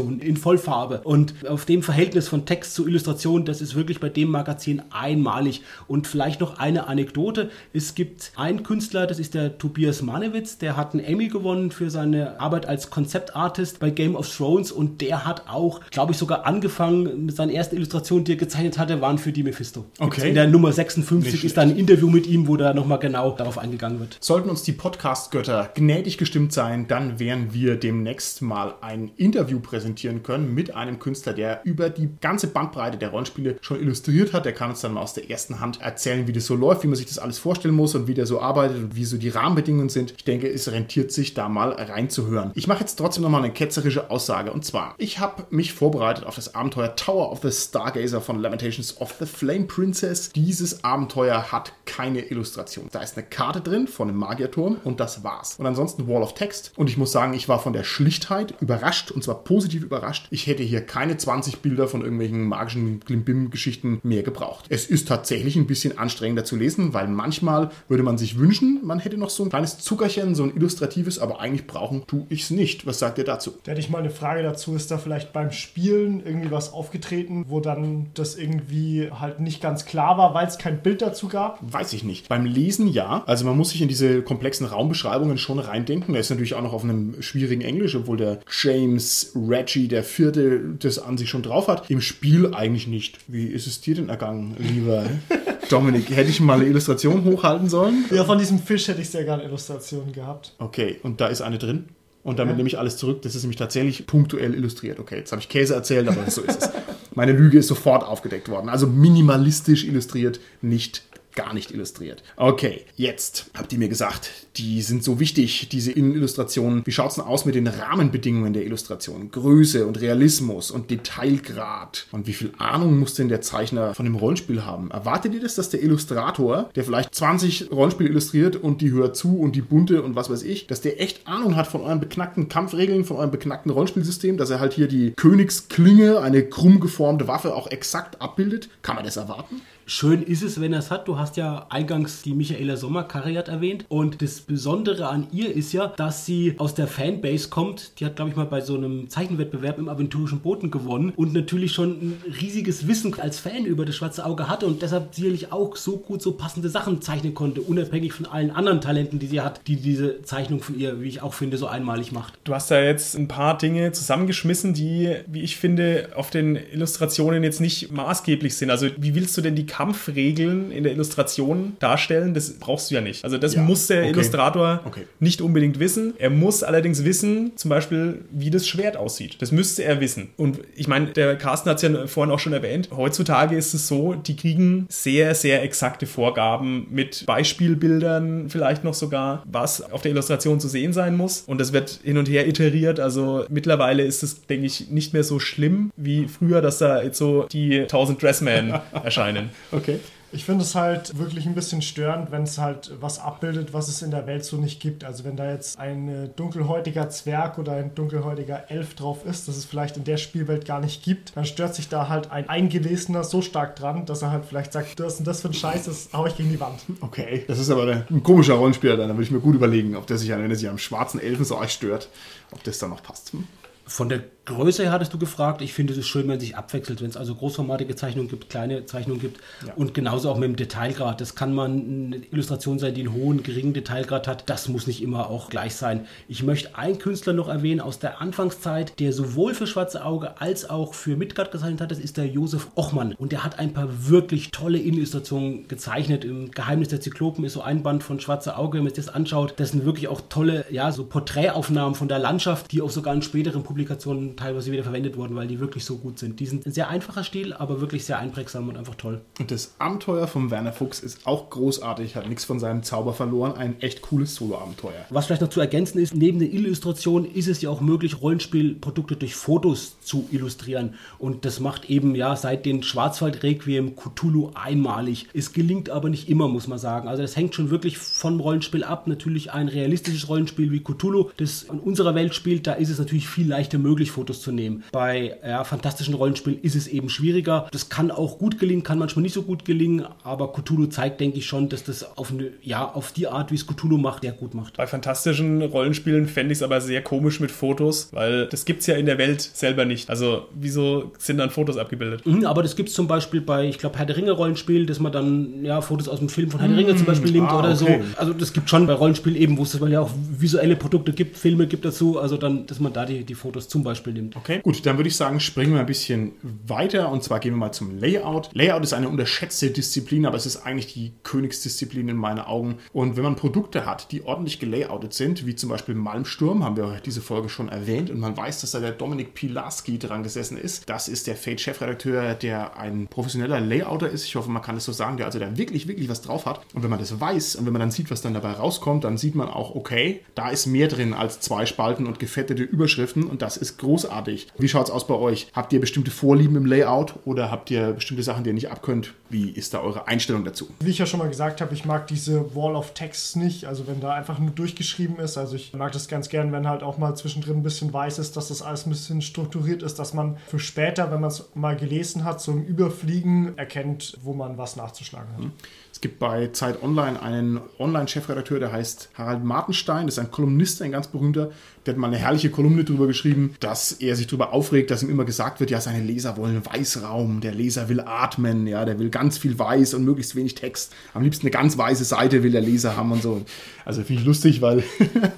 [0.00, 1.00] Illustrationen in Vollfarbe.
[1.04, 5.62] Und auf dem Verhältnis von Text zu Illustration, das ist wirklich bei dem Magazin einmalig.
[5.86, 7.50] Und vielleicht noch eine Anekdote.
[7.72, 11.90] Es gibt einen Künstler, das ist der Tobias Manewitz, der hat einen Emmy gewonnen für
[11.90, 16.46] seine Arbeit als Konzeptartist bei Game of Thrones und der hat auch, glaube ich, sogar
[16.46, 19.80] angefangen mit seinen ersten Illustrationen, die er gezeichnet hatte, waren für die Mephisto.
[19.98, 20.28] Gibt's Okay.
[20.28, 23.58] In der Nummer 56 ist da ein Interview mit ihm, wo da nochmal genau darauf
[23.58, 24.16] eingegangen wird.
[24.20, 29.89] Sollten uns die Podcast-Götter gnädig gestimmt sein, dann werden wir demnächst mal ein Interview präsentieren
[30.22, 34.44] können mit einem Künstler, der über die ganze Bandbreite der Rollenspiele schon illustriert hat.
[34.44, 36.88] Der kann uns dann mal aus der ersten Hand erzählen, wie das so läuft, wie
[36.88, 39.28] man sich das alles vorstellen muss und wie der so arbeitet und wie so die
[39.28, 40.14] Rahmenbedingungen sind.
[40.16, 42.52] Ich denke, es rentiert sich, da mal reinzuhören.
[42.54, 46.34] Ich mache jetzt trotzdem nochmal eine ketzerische Aussage und zwar, ich habe mich vorbereitet auf
[46.34, 50.30] das Abenteuer Tower of the Stargazer von Lamentations of the Flame Princess.
[50.30, 52.88] Dieses Abenteuer hat keine Illustration.
[52.92, 55.56] Da ist eine Karte drin von einem Magierturm und das war's.
[55.58, 56.72] Und ansonsten Wall of Text.
[56.76, 60.26] Und ich muss sagen, ich war von der Schlichtheit überrascht und zwar positiv überrascht.
[60.30, 64.66] Ich hätte hier keine 20 Bilder von irgendwelchen magischen Klimbim-Geschichten mehr gebraucht.
[64.68, 68.98] Es ist tatsächlich ein bisschen anstrengender zu lesen, weil manchmal würde man sich wünschen, man
[68.98, 72.50] hätte noch so ein kleines Zuckerchen, so ein illustratives, aber eigentlich brauchen tue ich es
[72.50, 72.86] nicht.
[72.86, 73.52] Was sagt ihr dazu?
[73.64, 74.74] Da hätte ich mal eine Frage dazu.
[74.74, 79.84] Ist da vielleicht beim Spielen irgendwie was aufgetreten, wo dann das irgendwie halt nicht ganz
[79.84, 81.58] klar war, weil es kein Bild dazu gab?
[81.62, 82.28] Weiß ich nicht.
[82.28, 83.22] Beim Lesen ja.
[83.26, 86.14] Also man muss sich in diese komplexen Raumbeschreibungen schon reindenken.
[86.14, 89.32] Er ist natürlich auch noch auf einem schwierigen Englisch, obwohl der James
[89.70, 91.88] Reggie, der Vierte, das an sich schon drauf hat.
[91.90, 93.18] Im Spiel eigentlich nicht.
[93.28, 95.04] Wie ist es dir denn ergangen, lieber
[95.70, 96.10] Dominik?
[96.10, 98.04] Hätte ich mal eine Illustration hochhalten sollen?
[98.10, 100.54] Ja, von diesem Fisch hätte ich sehr gerne Illustrationen gehabt.
[100.58, 101.84] Okay, und da ist eine drin.
[102.22, 103.22] Und damit nehme ich alles zurück.
[103.22, 104.98] Das ist nämlich tatsächlich punktuell illustriert.
[104.98, 106.70] Okay, jetzt habe ich Käse erzählt, aber so ist es.
[107.14, 108.68] Meine Lüge ist sofort aufgedeckt worden.
[108.68, 111.02] Also minimalistisch illustriert, nicht
[111.34, 112.22] gar nicht illustriert.
[112.36, 116.82] Okay, jetzt habt ihr mir gesagt, die sind so wichtig, diese Innenillustrationen.
[116.84, 119.30] Wie schaut es denn aus mit den Rahmenbedingungen der Illustration?
[119.30, 122.06] Größe und Realismus und Detailgrad.
[122.12, 124.90] Und wie viel Ahnung muss denn der Zeichner von dem Rollenspiel haben?
[124.90, 129.38] Erwartet ihr das, dass der Illustrator, der vielleicht 20 Rollenspiele illustriert und die hört zu
[129.38, 132.48] und die bunte und was weiß ich, dass der echt Ahnung hat von euren beknackten
[132.48, 137.54] Kampfregeln, von eurem beknackten Rollenspielsystem, dass er halt hier die Königsklinge, eine krumm geformte Waffe,
[137.54, 138.68] auch exakt abbildet?
[138.82, 139.62] Kann man das erwarten?
[139.92, 141.08] Schön ist es, wenn er es hat.
[141.08, 143.86] Du hast ja eingangs die Michaela Sommer-Karriere erwähnt.
[143.88, 147.98] Und das Besondere an ihr ist ja, dass sie aus der Fanbase kommt.
[147.98, 151.72] Die hat, glaube ich, mal bei so einem Zeichenwettbewerb im aventurischen Boten gewonnen und natürlich
[151.72, 155.74] schon ein riesiges Wissen als Fan über das schwarze Auge hatte und deshalb sicherlich auch
[155.74, 159.60] so gut so passende Sachen zeichnen konnte, unabhängig von allen anderen Talenten, die sie hat,
[159.66, 162.34] die diese Zeichnung von ihr, wie ich auch finde, so einmalig macht.
[162.44, 167.42] Du hast da jetzt ein paar Dinge zusammengeschmissen, die, wie ich finde, auf den Illustrationen
[167.42, 168.70] jetzt nicht maßgeblich sind.
[168.70, 172.34] Also wie willst du denn die Kampfregeln in der Illustration darstellen?
[172.34, 173.24] Das brauchst du ja nicht.
[173.24, 174.10] Also das Ja, muss der okay.
[174.10, 175.02] Illustrator Okay.
[175.20, 176.14] nicht unbedingt wissen.
[176.18, 179.36] Er muss allerdings wissen, zum Beispiel, wie das Schwert aussieht.
[179.40, 180.28] Das müsste er wissen.
[180.36, 182.90] Und ich meine, der Carsten hat es ja vorhin auch schon erwähnt.
[182.94, 189.42] Heutzutage ist es so, die kriegen sehr, sehr exakte Vorgaben mit Beispielbildern, vielleicht noch sogar,
[189.50, 191.42] was auf der Illustration zu sehen sein muss.
[191.46, 193.00] Und das wird hin und her iteriert.
[193.00, 197.18] Also mittlerweile ist es, denke ich, nicht mehr so schlimm wie früher, dass da jetzt
[197.18, 198.74] so die 1000 Dressmen
[199.04, 199.50] erscheinen.
[199.72, 200.00] Okay.
[200.32, 204.00] Ich finde es halt wirklich ein bisschen störend, wenn es halt was abbildet, was es
[204.00, 205.02] in der Welt so nicht gibt.
[205.02, 209.56] Also wenn da jetzt ein äh, dunkelhäutiger Zwerg oder ein dunkelhäutiger Elf drauf ist, das
[209.56, 213.24] es vielleicht in der Spielwelt gar nicht gibt, dann stört sich da halt ein Eingelesener
[213.24, 216.10] so stark dran, dass er halt vielleicht sagt, das und das für ein Scheiß, das
[216.12, 216.78] hau ich gegen die Wand.
[217.00, 219.08] Okay, das ist aber ein komischer Rollenspieler dann.
[219.08, 221.18] Da würde ich mir gut überlegen, ob der sich, an- wenn er sich am schwarzen
[221.18, 222.08] Elfen so arg stört,
[222.52, 223.32] ob das dann noch passt.
[223.32, 223.48] Hm?
[223.84, 225.62] Von der Größe her hattest du gefragt.
[225.62, 229.20] Ich finde es schön, wenn sich abwechselt, wenn es also großformatige Zeichnungen gibt, kleine Zeichnungen
[229.20, 229.74] gibt Ja.
[229.74, 231.20] und genauso auch mit dem Detailgrad.
[231.20, 231.70] Das kann man
[232.12, 234.50] eine Illustration sein, die einen hohen, geringen Detailgrad hat.
[234.50, 236.06] Das muss nicht immer auch gleich sein.
[236.26, 240.68] Ich möchte einen Künstler noch erwähnen aus der Anfangszeit, der sowohl für Schwarze Auge als
[240.68, 241.90] auch für Midgard gezeichnet hat.
[241.92, 246.24] Das ist der Josef Ochmann und der hat ein paar wirklich tolle Illustrationen gezeichnet.
[246.24, 249.14] Im Geheimnis der Zyklopen ist so ein Band von Schwarze Auge, wenn man sich das
[249.14, 249.54] anschaut.
[249.58, 253.22] Das sind wirklich auch tolle, ja, so Porträtaufnahmen von der Landschaft, die auch sogar in
[253.22, 256.40] späteren Publikationen teilweise wieder verwendet wurden, weil die wirklich so gut sind.
[256.40, 259.20] Die sind ein sehr einfacher Stil, aber wirklich sehr einprägsam und einfach toll.
[259.38, 263.52] Und das Abenteuer von Werner Fuchs ist auch großartig, hat nichts von seinem Zauber verloren.
[263.52, 265.06] Ein echt cooles Solo-Abenteuer.
[265.10, 269.16] Was vielleicht noch zu ergänzen ist, neben der Illustration ist es ja auch möglich, Rollenspielprodukte
[269.16, 270.94] durch Fotos zu illustrieren.
[271.18, 275.28] Und das macht eben ja seit den Schwarzwald-Requiem Cthulhu einmalig.
[275.34, 277.08] Es gelingt aber nicht immer, muss man sagen.
[277.08, 279.06] Also das hängt schon wirklich vom Rollenspiel ab.
[279.06, 283.28] Natürlich ein realistisches Rollenspiel wie Cthulhu, das in unserer Welt spielt, da ist es natürlich
[283.28, 284.84] viel leichter möglich, Fotos zu nehmen.
[284.92, 287.68] Bei ja, fantastischen Rollenspielen ist es eben schwieriger.
[287.72, 291.38] Das kann auch gut gelingen, kann manchmal nicht so gut gelingen, aber Cthulhu zeigt, denke
[291.38, 294.32] ich schon, dass das auf, eine, ja, auf die Art, wie es Cthulhu macht, sehr
[294.32, 294.76] gut macht.
[294.76, 298.88] Bei fantastischen Rollenspielen fände ich es aber sehr komisch mit Fotos, weil das gibt es
[298.88, 300.10] ja in der Welt selber nicht.
[300.10, 302.26] Also wieso sind dann Fotos abgebildet?
[302.26, 305.00] Mhm, aber das gibt es zum Beispiel bei, ich glaube, Herr der Ringe Rollenspiel, dass
[305.00, 307.60] man dann ja Fotos aus dem Film von Herr der Ringe zum Beispiel nimmt ah,
[307.60, 308.02] oder okay.
[308.02, 308.20] so.
[308.20, 311.66] Also das gibt schon bei Rollenspiel eben, wo es ja auch visuelle Produkte gibt, Filme
[311.66, 314.36] gibt dazu, also dann, dass man da die, die Fotos zum Beispiel nimmt.
[314.36, 316.32] Okay, gut, dann würde ich sagen, springen wir ein bisschen
[316.66, 318.50] weiter und zwar gehen wir mal zum Layout.
[318.52, 322.78] Layout ist eine unterschätzte Disziplin, aber es ist eigentlich die Königsdisziplin in meinen Augen.
[322.92, 327.00] Und wenn man Produkte hat, die ordentlich gelayoutet sind, wie zum Beispiel Malmsturm, haben wir
[327.04, 330.88] diese Folge schon erwähnt, und man weiß, dass da der Dominik Pilarski dran gesessen ist.
[330.88, 334.24] Das ist der Fate-Chefredakteur, der ein professioneller Layouter ist.
[334.24, 336.60] Ich hoffe, man kann es so sagen, der also da wirklich, wirklich was drauf hat.
[336.74, 339.18] Und wenn man das weiß und wenn man dann sieht, was dann dabei rauskommt, dann
[339.18, 343.42] sieht man auch, okay, da ist mehr drin als zwei Spalten und gefettete Überschriften und
[343.42, 344.48] das ist großartig.
[344.58, 345.48] Wie schaut es aus bei euch?
[345.52, 349.14] Habt ihr bestimmte Vorlieben im Layout oder habt ihr bestimmte Sachen, die ihr nicht abkönnt?
[349.28, 350.68] Wie ist da eure Einstellung dazu?
[350.80, 353.86] Wie ich ja schon mal gesagt habe, ich mag diese Wall of Text nicht, also
[353.86, 355.38] wenn da einfach nur durchgeschrieben ist.
[355.38, 358.36] Also ich mag das ganz gern, wenn halt auch mal zwischendrin ein bisschen weiß ist,
[358.36, 361.76] dass das alles ein bisschen strukturiert ist, dass man für später, wenn man es mal
[361.76, 365.52] gelesen hat, so im Überfliegen erkennt, wo man was nachzuschlagen hat.
[365.92, 370.06] Es gibt bei Zeit Online einen Online-Chefredakteur, der heißt Harald Martenstein.
[370.06, 371.50] Das ist ein Kolumnist, ein ganz berühmter.
[371.86, 375.08] Der hat mal eine herrliche Kolumne darüber geschrieben, dass er sich darüber aufregt, dass ihm
[375.08, 379.08] immer gesagt wird, ja, seine Leser wollen Weißraum, der Leser will atmen, ja, der will
[379.08, 380.92] ganz viel Weiß und möglichst wenig Text.
[381.14, 383.44] Am liebsten eine ganz weiße Seite will der Leser haben und so.
[383.84, 384.84] Also finde ich lustig, weil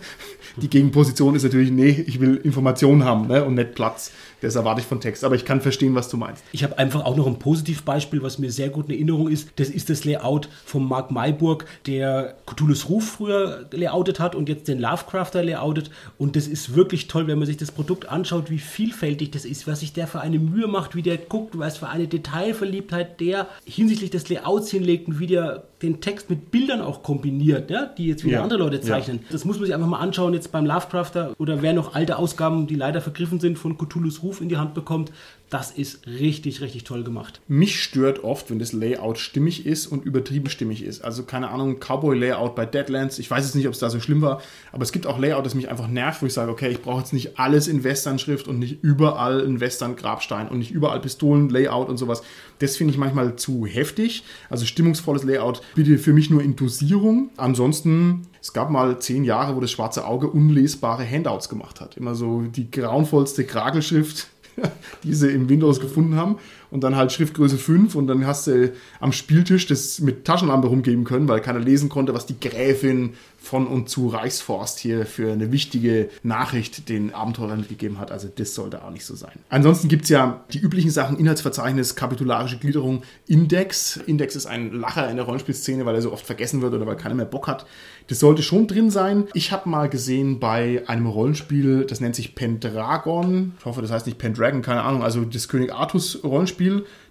[0.57, 4.11] die Gegenposition ist natürlich, nee, ich will Informationen haben ne, und nicht Platz.
[4.43, 5.25] Das erwarte ich von Text.
[5.25, 6.43] Aber ich kann verstehen, was du meinst.
[6.53, 9.49] Ich habe einfach auch noch ein Positivbeispiel, was mir sehr gut in Erinnerung ist.
[9.57, 14.69] Das ist das Layout von Mark Mayburg, der Cthulhu's Ruf früher layoutet hat und jetzt
[14.69, 15.91] den Lovecrafter layoutet.
[16.19, 19.67] Und das ist wirklich toll, wenn man sich das Produkt anschaut, wie vielfältig das ist,
[19.67, 23.47] was sich der für eine Mühe macht, wie der guckt, was für eine Detailverliebtheit der
[23.65, 28.07] hinsichtlich des Layouts hinlegt und wie der den Text mit Bildern auch kombiniert, ja, die
[28.07, 28.43] jetzt wieder Ja.
[28.45, 29.19] andere Leute zeichnen.
[29.33, 32.69] Das muss man sich einfach mal anschauen jetzt beim Lovecrafter oder wer noch alte Ausgaben,
[32.69, 35.13] die leider vergriffen sind, von Cthulhu's Ruf in die Hand bekommt.
[35.53, 37.43] Das ist richtig, richtig toll gemacht.
[37.47, 41.05] Mich stört oft, wenn das Layout stimmig ist und übertrieben stimmig ist.
[41.05, 43.19] Also keine Ahnung, Cowboy-Layout bei Deadlands.
[43.19, 44.41] Ich weiß jetzt nicht, ob es da so schlimm war,
[44.73, 47.01] aber es gibt auch Layout, das mich einfach nervt, wo ich sage, okay, ich brauche
[47.01, 51.99] jetzt nicht alles in Western-Schrift und nicht überall ein Western-Grabstein und nicht überall Pistolen-Layout und
[51.99, 52.23] sowas.
[52.61, 54.25] Das finde ich manchmal zu heftig.
[54.49, 57.29] Also stimmungsvolles Layout bitte für mich nur in Dosierung.
[57.37, 61.97] Ansonsten es gab mal zehn Jahre, wo das schwarze Auge unlesbare Handouts gemacht hat.
[61.97, 64.27] Immer so die grauenvollste Kragelschrift,
[65.05, 66.39] die sie im Windows gefunden haben.
[66.73, 71.05] Und dann halt Schriftgröße 5 und dann hast du am Spieltisch das mit Taschenlampe rumgeben
[71.05, 73.13] können, weil keiner lesen konnte, was die Gräfin
[73.43, 78.13] von und zu Reichsforst hier für eine wichtige Nachricht den Abenteurern gegeben hat.
[78.13, 79.33] Also das sollte auch nicht so sein.
[79.51, 83.99] Ansonsten gibt es ja die üblichen Sachen, Inhaltsverzeichnis, kapitularische Gliederung, Index.
[84.07, 86.97] Index ist ein Lacher in der Rollenspielszene, weil er so oft vergessen wird oder weil
[86.97, 87.67] keiner mehr Bock hat.
[88.09, 89.25] Das sollte schon drin sein.
[89.35, 93.53] Ich habe mal gesehen bei einem Rollenspiel, das nennt sich Pendragon.
[93.59, 95.03] Ich hoffe, das heißt nicht Pendragon, keine Ahnung.
[95.03, 96.62] Also das König Artus Rollenspiel.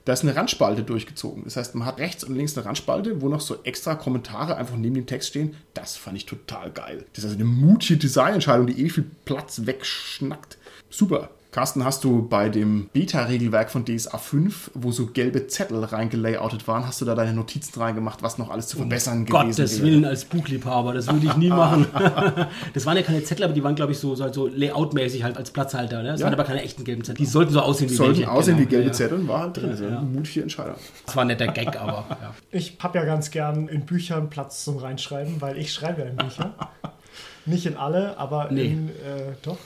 [0.05, 1.43] Da ist eine Randspalte durchgezogen.
[1.43, 4.77] Das heißt, man hat rechts und links eine Randspalte, wo noch so extra Kommentare einfach
[4.77, 5.55] neben dem Text stehen.
[5.73, 7.05] Das fand ich total geil.
[7.13, 10.57] Das ist also eine mutige Designentscheidung, die ewig viel Platz wegschnackt.
[10.89, 11.29] Super.
[11.51, 16.87] Carsten, hast du bei dem Beta-Regelwerk von DSA 5, wo so gelbe Zettel reingelayoutet waren,
[16.87, 19.87] hast du da deine Notizen reingemacht, was noch alles zu verbessern gewesen Gottes wäre?
[19.91, 21.87] Willen als Buchliebhaber, das würde ich nie machen.
[22.73, 25.35] das waren ja keine Zettel, aber die waren, glaube ich, so, so, so layoutmäßig halt
[25.35, 26.01] als Platzhalter.
[26.03, 26.11] Ne?
[26.11, 26.27] Das Ja.
[26.27, 27.17] waren aber keine echten gelben Zettel.
[27.17, 28.31] Die sollten so aussehen wie Sollten welche.
[28.31, 28.93] aussehen wie Genau, gelbe ja.
[28.93, 29.77] Zettel und war halt drin.
[29.77, 30.75] Ja, eine mutige Entscheidung.
[31.05, 32.33] Das war nicht der Gag, aber ja.
[32.51, 36.15] Ich habe ja ganz gern in Büchern Platz zum Reinschreiben, weil ich schreibe ja in
[36.15, 36.53] Bücher.
[37.47, 38.65] Nicht in alle, aber Nee.
[38.67, 39.57] in, äh, doch.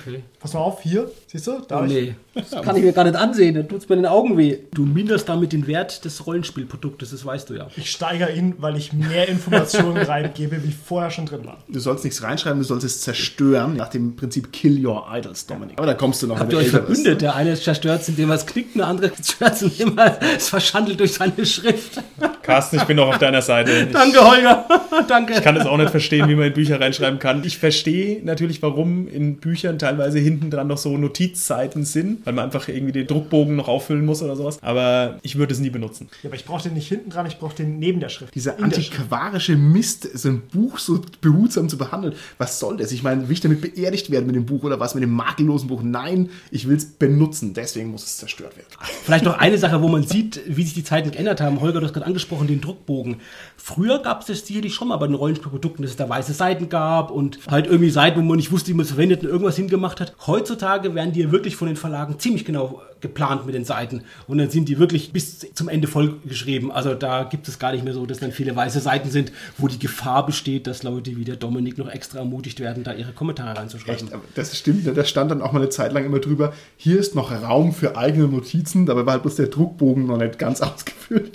[0.00, 0.22] Okay.
[0.40, 1.60] Pass mal auf, hier, siehst du?
[1.68, 3.88] Da Oh hab ich- nee, das kann ich mir gar nicht ansehen, dann tut es
[3.88, 4.58] mir in den Augen weh.
[4.72, 7.68] Du minderst damit den Wert des Rollenspielproduktes, das weißt du ja.
[7.76, 11.58] Ich steigere ihn, weil ich mehr Informationen reingebe, wie vorher schon drin war.
[11.68, 15.78] Du sollst nichts reinschreiben, du sollst es zerstören, nach dem Prinzip Kill Your Idols, Dominik.
[15.78, 17.20] Aber da kommst du noch Habt ihr euch verbündet?
[17.20, 21.12] Der eine zerstört, indem er es klickt, der andere zerstört, indem er es verschandelt durch
[21.14, 22.00] seine Schrift.
[22.42, 23.86] Carsten, ich bin noch auf deiner Seite.
[23.86, 24.66] Ich Danke, Holger.
[25.08, 25.40] Danke.
[25.40, 27.42] kann es auch nicht verstehen, wie man in Bücher reinschreiben kann.
[27.44, 32.46] Ich verstehe natürlich, warum in Büchern teilweise hinten dran noch so Notizseiten sind, weil man
[32.46, 34.58] einfach irgendwie den Druckbogen noch auffüllen muss oder sowas.
[34.62, 36.08] Aber ich würde es nie benutzen.
[36.22, 38.34] Ja, aber ich brauche den nicht hinten dran, ich brauche den neben der Schrift.
[38.34, 42.14] Dieser In antiquarische Mist, so ein Buch so behutsam zu behandeln.
[42.38, 42.92] Was soll das?
[42.92, 44.94] Ich meine, will ich damit beerdigt werden mit dem Buch oder was?
[44.94, 45.82] Mit dem makellosen Buch?
[45.82, 47.54] Nein, ich will es benutzen.
[47.54, 48.68] Deswegen muss es zerstört werden.
[49.04, 51.60] Vielleicht noch eine Sache, wo man sieht, wie sich die Zeiten geändert haben.
[51.60, 53.16] Holger, du hast gerade angesprochen, den Druckbogen.
[53.56, 56.68] Früher gab es das sicherlich schon mal bei den Rollenspielprodukten, dass es da weiße Seiten
[56.68, 59.56] gab und halt irgendwie Seiten, wo man nicht wusste, wie man es verwendet und irgendwas
[59.56, 60.14] hingemacht hat.
[60.26, 64.02] Heutzutage werden die ja wirklich von den Verlagen ziemlich genau geplant mit den Seiten.
[64.26, 66.70] Und dann sind die wirklich bis zum Ende vollgeschrieben.
[66.70, 69.68] Also da gibt es gar nicht mehr so, dass dann viele weiße Seiten sind, wo
[69.68, 73.58] die Gefahr besteht, dass Leute wie der Dominik noch extra ermutigt werden, da ihre Kommentare
[73.58, 74.08] reinzuschreiben.
[74.08, 74.86] Echt, das stimmt.
[74.86, 74.94] ne?
[74.94, 77.96] Da stand dann auch mal eine Zeit lang immer drüber, hier ist noch Raum für
[77.96, 78.86] eigene Notizen.
[78.86, 81.32] Dabei war halt bloß der Druckbogen noch nicht ganz ausgefüllt.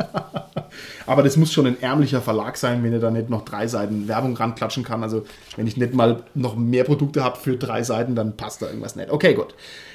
[1.06, 4.08] aber das muss schon ein ärmlicher Verlag sein, wenn er da nicht noch drei Seiten
[4.08, 5.04] Werbung ranklatschen kann.
[5.04, 5.26] Also
[5.58, 8.96] wenn ich nicht mal noch mehr Produkte habe für drei Seiten, dann passt da irgendwas
[8.96, 9.12] nicht.
[9.12, 9.54] Okay, gut.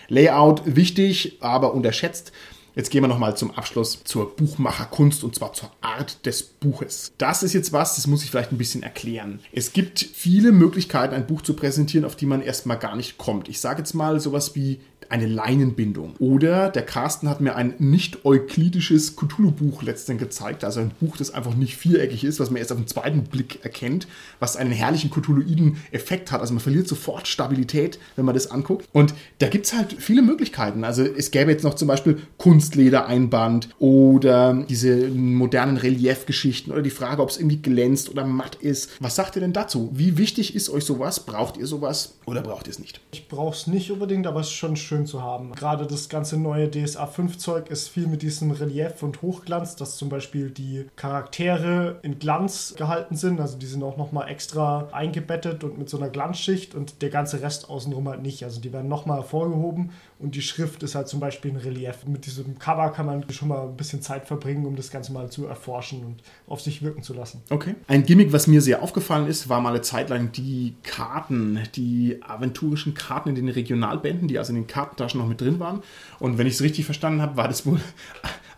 [0.09, 2.33] Layout wichtig, aber unterschätzt.
[2.75, 7.13] Jetzt gehen wir nochmal zum Abschluss zur Buchmacherkunst und zwar zur Art des Buches.
[7.19, 9.41] Das ist jetzt was, das muss ich vielleicht ein bisschen erklären.
[9.53, 13.49] Es gibt viele Möglichkeiten, ein Buch zu präsentieren, auf die man erstmal gar nicht kommt.
[13.49, 14.81] Ich sage jetzt mal sowas wie
[15.13, 16.15] eine Leinenbindung.
[16.19, 20.65] Oder der Carsten hat mir ein nicht-euklidisches Cthulhu-Buch letztens gezeigt.
[20.65, 23.63] Also ein Buch, das einfach nicht viereckig ist, was man erst auf den zweiten Blick
[23.63, 24.09] erkennt,
[24.41, 26.41] was einen herrlichen Cthulhuiden Effekt hat.
[26.41, 28.89] Also man verliert sofort Stabilität, wenn man das anguckt.
[28.93, 30.83] Und da gibt es halt viele Möglichkeiten.
[30.83, 37.21] Also es gäbe jetzt noch zum Beispiel Kunstledereinband oder diese modernen Reliefgeschichten oder die Frage,
[37.21, 38.91] ob es irgendwie glänzt oder matt ist.
[39.01, 39.91] Was sagt ihr denn dazu?
[39.93, 41.21] Wie wichtig ist euch sowas?
[41.21, 43.01] Braucht ihr sowas oder braucht ihr es nicht?
[43.13, 45.53] Ich brauche es nicht unbedingt, aber es ist schon schön zu haben.
[45.53, 49.97] Gerade das ganze neue DSA 5 Zeug ist viel mit diesem Relief und Hochglanz, dass
[49.97, 53.41] zum Beispiel die Charaktere in Glanz gehalten sind.
[53.41, 57.43] Also die sind auch nochmal extra eingebettet und mit so einer Glanzschicht und der ganze
[57.43, 58.45] Rest außenrum halt nicht.
[58.45, 59.91] Also die werden nochmal hervorgehoben
[60.23, 62.07] und die Schrift ist halt zum Beispiel ein Relief.
[62.07, 65.29] Mit diesem Cover kann man schon mal ein bisschen Zeit verbringen, um das Ganze mal
[65.31, 67.43] zu erforschen und auf sich wirken zu lassen.
[67.51, 67.75] Okay.
[67.89, 72.21] Ein Gimmick, was mir sehr aufgefallen ist, war mal eine Zeit lang die Karten, die
[72.23, 75.83] aventurischen Karten in den Regionalbänden, die also in den Kartentaschen noch mit drin waren.
[76.21, 77.81] Und wenn ich es richtig verstanden habe, war das wohl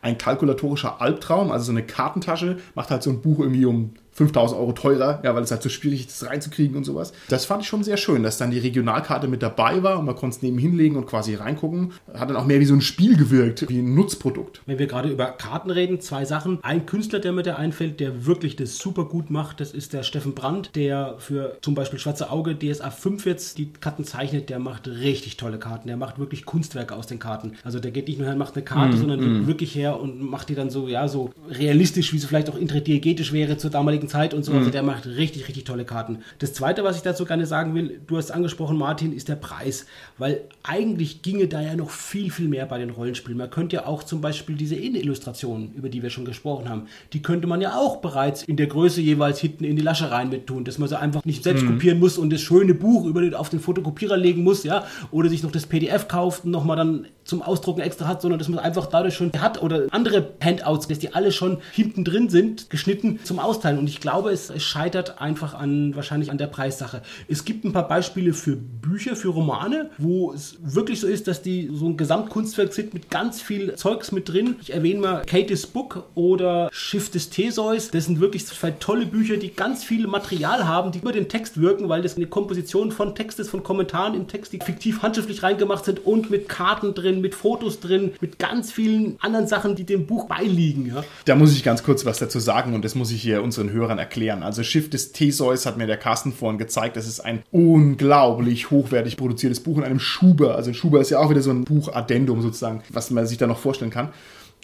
[0.02, 1.50] ein kalkulatorischer Albtraum.
[1.50, 5.34] Also so eine Kartentasche macht halt so ein Buch irgendwie um 5000 Euro teurer, ja,
[5.34, 7.12] weil es halt so schwierig ist, das reinzukriegen und sowas.
[7.28, 10.14] Das fand ich schon sehr schön, dass dann die Regionalkarte mit dabei war und man
[10.14, 11.92] konnte es neben hinlegen und quasi reingucken.
[12.14, 14.62] Hat dann auch mehr wie so ein Spiel gewirkt, wie ein Nutzprodukt.
[14.66, 16.58] Wenn wir gerade über Karten reden, zwei Sachen.
[16.62, 20.04] Ein Künstler, der mir da einfällt, der wirklich das super gut macht, das ist der
[20.04, 24.48] Steffen Brandt, der für zum Beispiel Schwarze Auge DSA 5 jetzt die Karten zeichnet.
[24.48, 25.88] Der macht richtig tolle Karten.
[25.88, 27.54] Der macht wirklich Kunstwerke aus den Karten.
[27.64, 30.20] Also der geht nicht nur her und macht eine Karte, sondern geht wirklich her und
[30.20, 34.03] macht die dann so, ja, so realistisch, wie sie vielleicht auch intradiegetisch wäre zur damaligen
[34.08, 34.52] Zeit und so.
[34.52, 36.18] Also der macht richtig, richtig tolle Karten.
[36.38, 39.86] Das zweite, was ich dazu gerne sagen will, du hast angesprochen, Martin, ist der Preis.
[40.18, 43.38] Weil eigentlich ginge da ja noch viel, viel mehr bei den Rollenspielen.
[43.38, 47.22] Man könnte ja auch zum Beispiel diese Innenillustrationen, über die wir schon gesprochen haben, die
[47.22, 50.46] könnte man ja auch bereits in der Größe jeweils hinten in die Lasche rein mit
[50.46, 53.34] tun, dass man sie einfach nicht selbst kopieren muss und das schöne Buch über den,
[53.34, 57.06] auf den Fotokopierer legen muss, ja, oder sich noch das PDF kauft und nochmal dann
[57.24, 60.98] zum Ausdrucken extra hat, sondern dass man einfach dadurch schon hat oder andere Handouts, dass
[60.98, 63.78] die alle schon hinten drin sind, geschnitten zum Austeilen.
[63.78, 67.02] Und ich glaube, es, es scheitert einfach an wahrscheinlich an der Preissache.
[67.28, 71.42] Es gibt ein paar Beispiele für Bücher, für Romane, wo es wirklich so ist, dass
[71.42, 74.56] die so ein Gesamtkunstwerk sind mit ganz viel Zeugs mit drin.
[74.60, 77.90] Ich erwähne mal Katie's Book oder Schiff des Theseus.
[77.90, 81.60] Das sind wirklich zwei tolle Bücher, die ganz viel Material haben, die über den Text
[81.60, 85.42] wirken, weil das eine Komposition von Text ist, von Kommentaren im Text, die fiktiv handschriftlich
[85.42, 89.84] reingemacht sind und mit Karten drin, mit Fotos drin, mit ganz vielen anderen Sachen, die
[89.84, 90.86] dem Buch beiliegen.
[90.86, 91.04] Ja.
[91.24, 93.98] Da muss ich ganz kurz was dazu sagen und das muss ich hier unseren Hörern
[93.98, 94.42] erklären.
[94.42, 96.96] Also Schiff des Theseus hat mir der Carsten vorhin gezeigt.
[96.96, 100.56] Das ist ein unglaublich hochwertig produziertes Buch in einem Schuber.
[100.56, 103.46] Also ein Schuber ist ja auch wieder so ein Buch-Addendum sozusagen, was man sich da
[103.46, 104.10] noch vorstellen kann.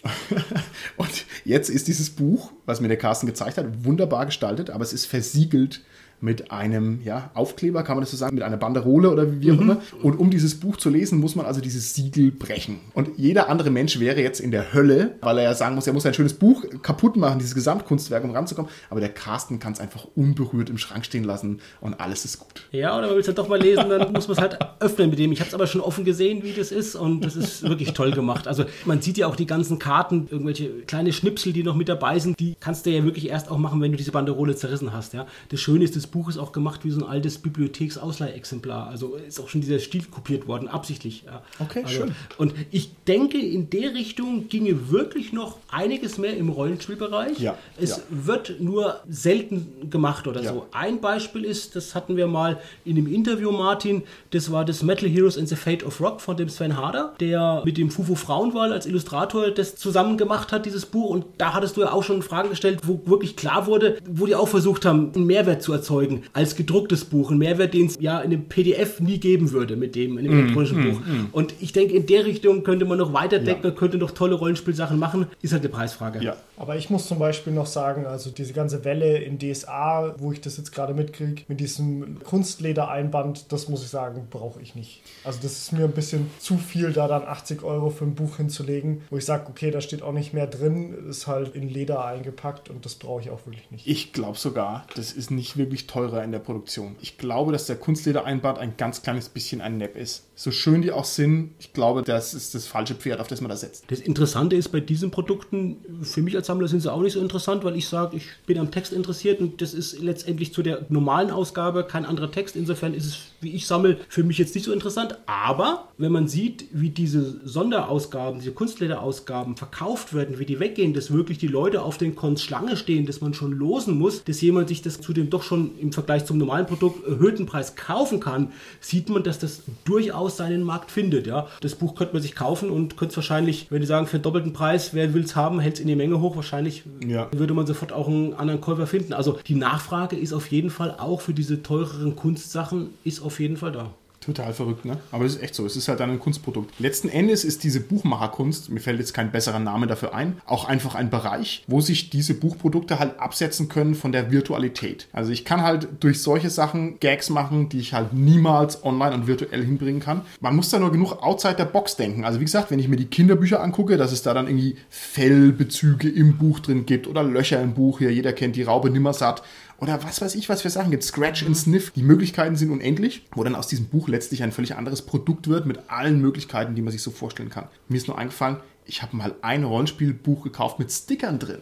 [0.97, 4.93] Und jetzt ist dieses Buch, was mir der Carsten gezeigt hat, wunderbar gestaltet, aber es
[4.93, 5.81] ist versiegelt
[6.21, 9.59] mit einem ja, Aufkleber, kann man das so sagen, mit einer Banderole oder wie auch
[9.59, 9.81] immer.
[10.01, 12.79] Und um dieses Buch zu lesen, muss man also dieses Siegel brechen.
[12.93, 15.93] Und jeder andere Mensch wäre jetzt in der Hölle, weil er ja sagen muss, er
[15.93, 18.69] muss ein schönes Buch kaputt machen, dieses Gesamtkunstwerk, um ranzukommen.
[18.89, 22.67] Aber der Carsten kann es einfach unberührt im Schrank stehen lassen und alles ist gut.
[22.71, 25.09] Ja, oder man will es halt doch mal lesen, dann muss man es halt öffnen
[25.09, 25.31] mit dem.
[25.31, 28.11] Ich habe es aber schon offen gesehen, wie das ist und das ist wirklich toll
[28.11, 28.47] gemacht.
[28.47, 32.19] Also man sieht ja auch die ganzen Karten, irgendwelche kleine Schnipsel, die noch mit dabei
[32.19, 35.13] sind, die kannst du ja wirklich erst auch machen, wenn du diese Banderole zerrissen hast.
[35.13, 35.25] Ja?
[35.49, 38.87] Das Schöne ist, das Buch ist auch gemacht wie so ein altes Bibliotheksausleihexemplar.
[38.87, 41.23] Also ist auch schon dieser Stil kopiert worden, absichtlich.
[41.25, 41.41] Ja.
[41.59, 42.15] Okay, also, schön.
[42.37, 47.39] Und ich denke, in der Richtung ginge wirklich noch einiges mehr im Rollenspielbereich.
[47.39, 47.97] Ja, Es ja.
[48.09, 50.53] wird nur selten gemacht oder Ja.
[50.53, 50.67] so.
[50.71, 55.09] Ein Beispiel ist, das hatten wir mal in dem Interview, Martin, das war das Metal
[55.09, 58.73] Heroes and the Fate of Rock von dem Sven Harder, der mit dem Fufu Frauenwahl
[58.73, 61.09] als Illustrator das zusammen gemacht hat, dieses Buch.
[61.09, 64.35] Und da hattest du ja auch schon Fragen gestellt, wo wirklich klar wurde, wo die
[64.35, 66.00] auch versucht haben, einen Mehrwert zu erzeugen
[66.33, 67.29] als gedrucktes Buch.
[67.29, 70.39] Einen Mehrwert, den es ja in einem PDF nie geben würde mit dem, in dem
[70.39, 71.01] elektronischen Buch.
[71.31, 74.97] Und ich denke, in der Richtung könnte man noch weiterdenken, man könnte noch tolle Rollenspielsachen
[74.97, 75.27] machen.
[75.41, 76.23] Ist halt eine Preisfrage.
[76.23, 76.35] Ja.
[76.57, 80.41] Aber ich muss zum Beispiel noch sagen, also diese ganze Welle in DSA, wo ich
[80.41, 85.01] das jetzt gerade mitkriege, mit diesem Kunstledereinband, das muss ich sagen, brauche ich nicht.
[85.23, 88.37] Also das ist mir ein bisschen zu viel, da dann 80 Euro für ein Buch
[88.37, 92.05] hinzulegen, wo ich sage, okay, da steht auch nicht mehr drin, ist halt in Leder
[92.05, 93.87] eingepackt und das brauche ich auch wirklich nicht.
[93.87, 96.95] Ich glaube sogar, das ist nicht wirklich teurer in der Produktion.
[97.01, 100.25] Ich glaube, dass der Kunstledereinband ein ganz kleines bisschen ein Nepp ist.
[100.41, 103.49] So schön die auch sind, ich glaube, das ist das falsche Pferd, auf das man
[103.49, 103.83] da setzt.
[103.91, 107.19] Das Interessante ist bei diesen Produkten, für mich als Sammler sind sie auch nicht so
[107.19, 110.87] interessant, weil ich sage, ich bin am Text interessiert und das ist letztendlich zu der
[110.89, 112.55] normalen Ausgabe kein anderer Text.
[112.55, 115.15] Insofern ist es, wie ich sammle, für mich jetzt nicht so interessant.
[115.27, 121.11] Aber wenn man sieht, wie diese Sonderausgaben, diese Kunstlederausgaben verkauft werden, wie die weggehen, dass
[121.11, 124.69] wirklich die Leute auf den Cons Schlange stehen, dass man schon losen muss, dass jemand
[124.69, 128.51] sich das zu dem doch schon im Vergleich zum normalen Produkt erhöhten Preis kaufen kann,
[128.79, 131.27] sieht man, dass das durchaus seinen Markt findet.
[131.27, 131.47] Ja?
[131.61, 134.53] Das Buch könnte man sich kaufen und könnte es wahrscheinlich, wenn die sagen, für doppelten
[134.53, 137.27] Preis, wer will es haben, hält es in die Menge hoch, wahrscheinlich Ja.
[137.31, 139.13] würde man sofort auch einen anderen Käufer finden.
[139.13, 143.57] Also die Nachfrage ist auf jeden Fall auch für diese teureren Kunstsachen ist auf jeden
[143.57, 143.91] Fall da.
[144.23, 144.97] Total verrückt, ne?
[145.11, 145.65] Aber das ist echt so.
[145.65, 146.79] Es ist halt dann ein Kunstprodukt.
[146.79, 150.93] Letzten Endes ist diese Buchmacherkunst, mir fällt jetzt kein besserer Name dafür ein, auch einfach
[150.93, 155.07] ein Bereich, wo sich diese Buchprodukte halt absetzen können von der Virtualität.
[155.11, 159.25] Also ich kann halt durch solche Sachen Gags machen, die ich halt niemals online und
[159.25, 160.21] virtuell hinbringen kann.
[160.39, 162.23] Man muss da nur genug outside der Box denken.
[162.23, 166.07] Also wie gesagt, wenn ich mir die Kinderbücher angucke, dass es da dann irgendwie Fellbezüge
[166.07, 167.97] im Buch drin gibt oder Löcher im Buch.
[167.97, 169.41] Hier, jeder kennt die Raube Nimmersatt
[169.81, 171.03] oder was weiß ich, was für Sachen gibt.
[171.03, 171.91] Scratch and Sniff.
[171.91, 175.65] Die Möglichkeiten sind unendlich, wo dann aus diesem Buch letztlich ein völlig anderes Produkt wird
[175.65, 177.67] mit allen Möglichkeiten, die man sich so vorstellen kann.
[177.89, 181.61] Mir ist nur eingefallen, ich habe mal ein Rollenspielbuch gekauft mit Stickern drin.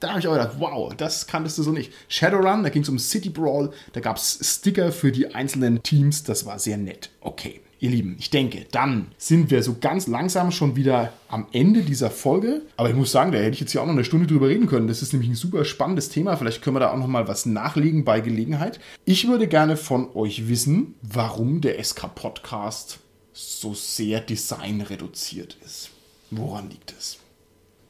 [0.00, 1.92] Da habe ich auch gedacht, wow, das kanntest du so nicht.
[2.08, 6.22] Shadowrun, da ging es um City Brawl, da gab es Sticker für die einzelnen Teams,
[6.22, 7.10] das war sehr nett.
[7.20, 11.82] Okay, ihr Lieben, ich denke, dann sind wir so ganz langsam schon wieder am Ende
[11.82, 12.62] dieser Folge.
[12.76, 14.66] Aber ich muss sagen, da hätte ich jetzt ja auch noch eine Stunde drüber reden
[14.66, 14.88] können.
[14.88, 16.36] Das ist nämlich ein super spannendes Thema.
[16.36, 18.80] Vielleicht können wir da auch noch mal was nachlegen bei Gelegenheit.
[19.04, 22.98] Ich würde gerne von euch wissen, warum der SK-Podcast
[23.32, 25.90] so sehr designreduziert ist.
[26.30, 27.18] Woran liegt es?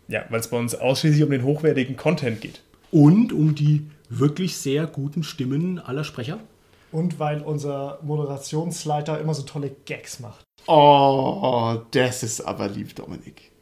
[0.08, 2.62] Ja, weil es bei uns ausschließlich um den hochwertigen Content geht.
[2.90, 6.40] Und um die wirklich sehr guten Stimmen aller Sprecher.
[6.90, 10.44] Und weil unser Moderationsleiter immer so tolle Gags macht.
[10.66, 13.52] Oh, das ist aber lieb, Dominik.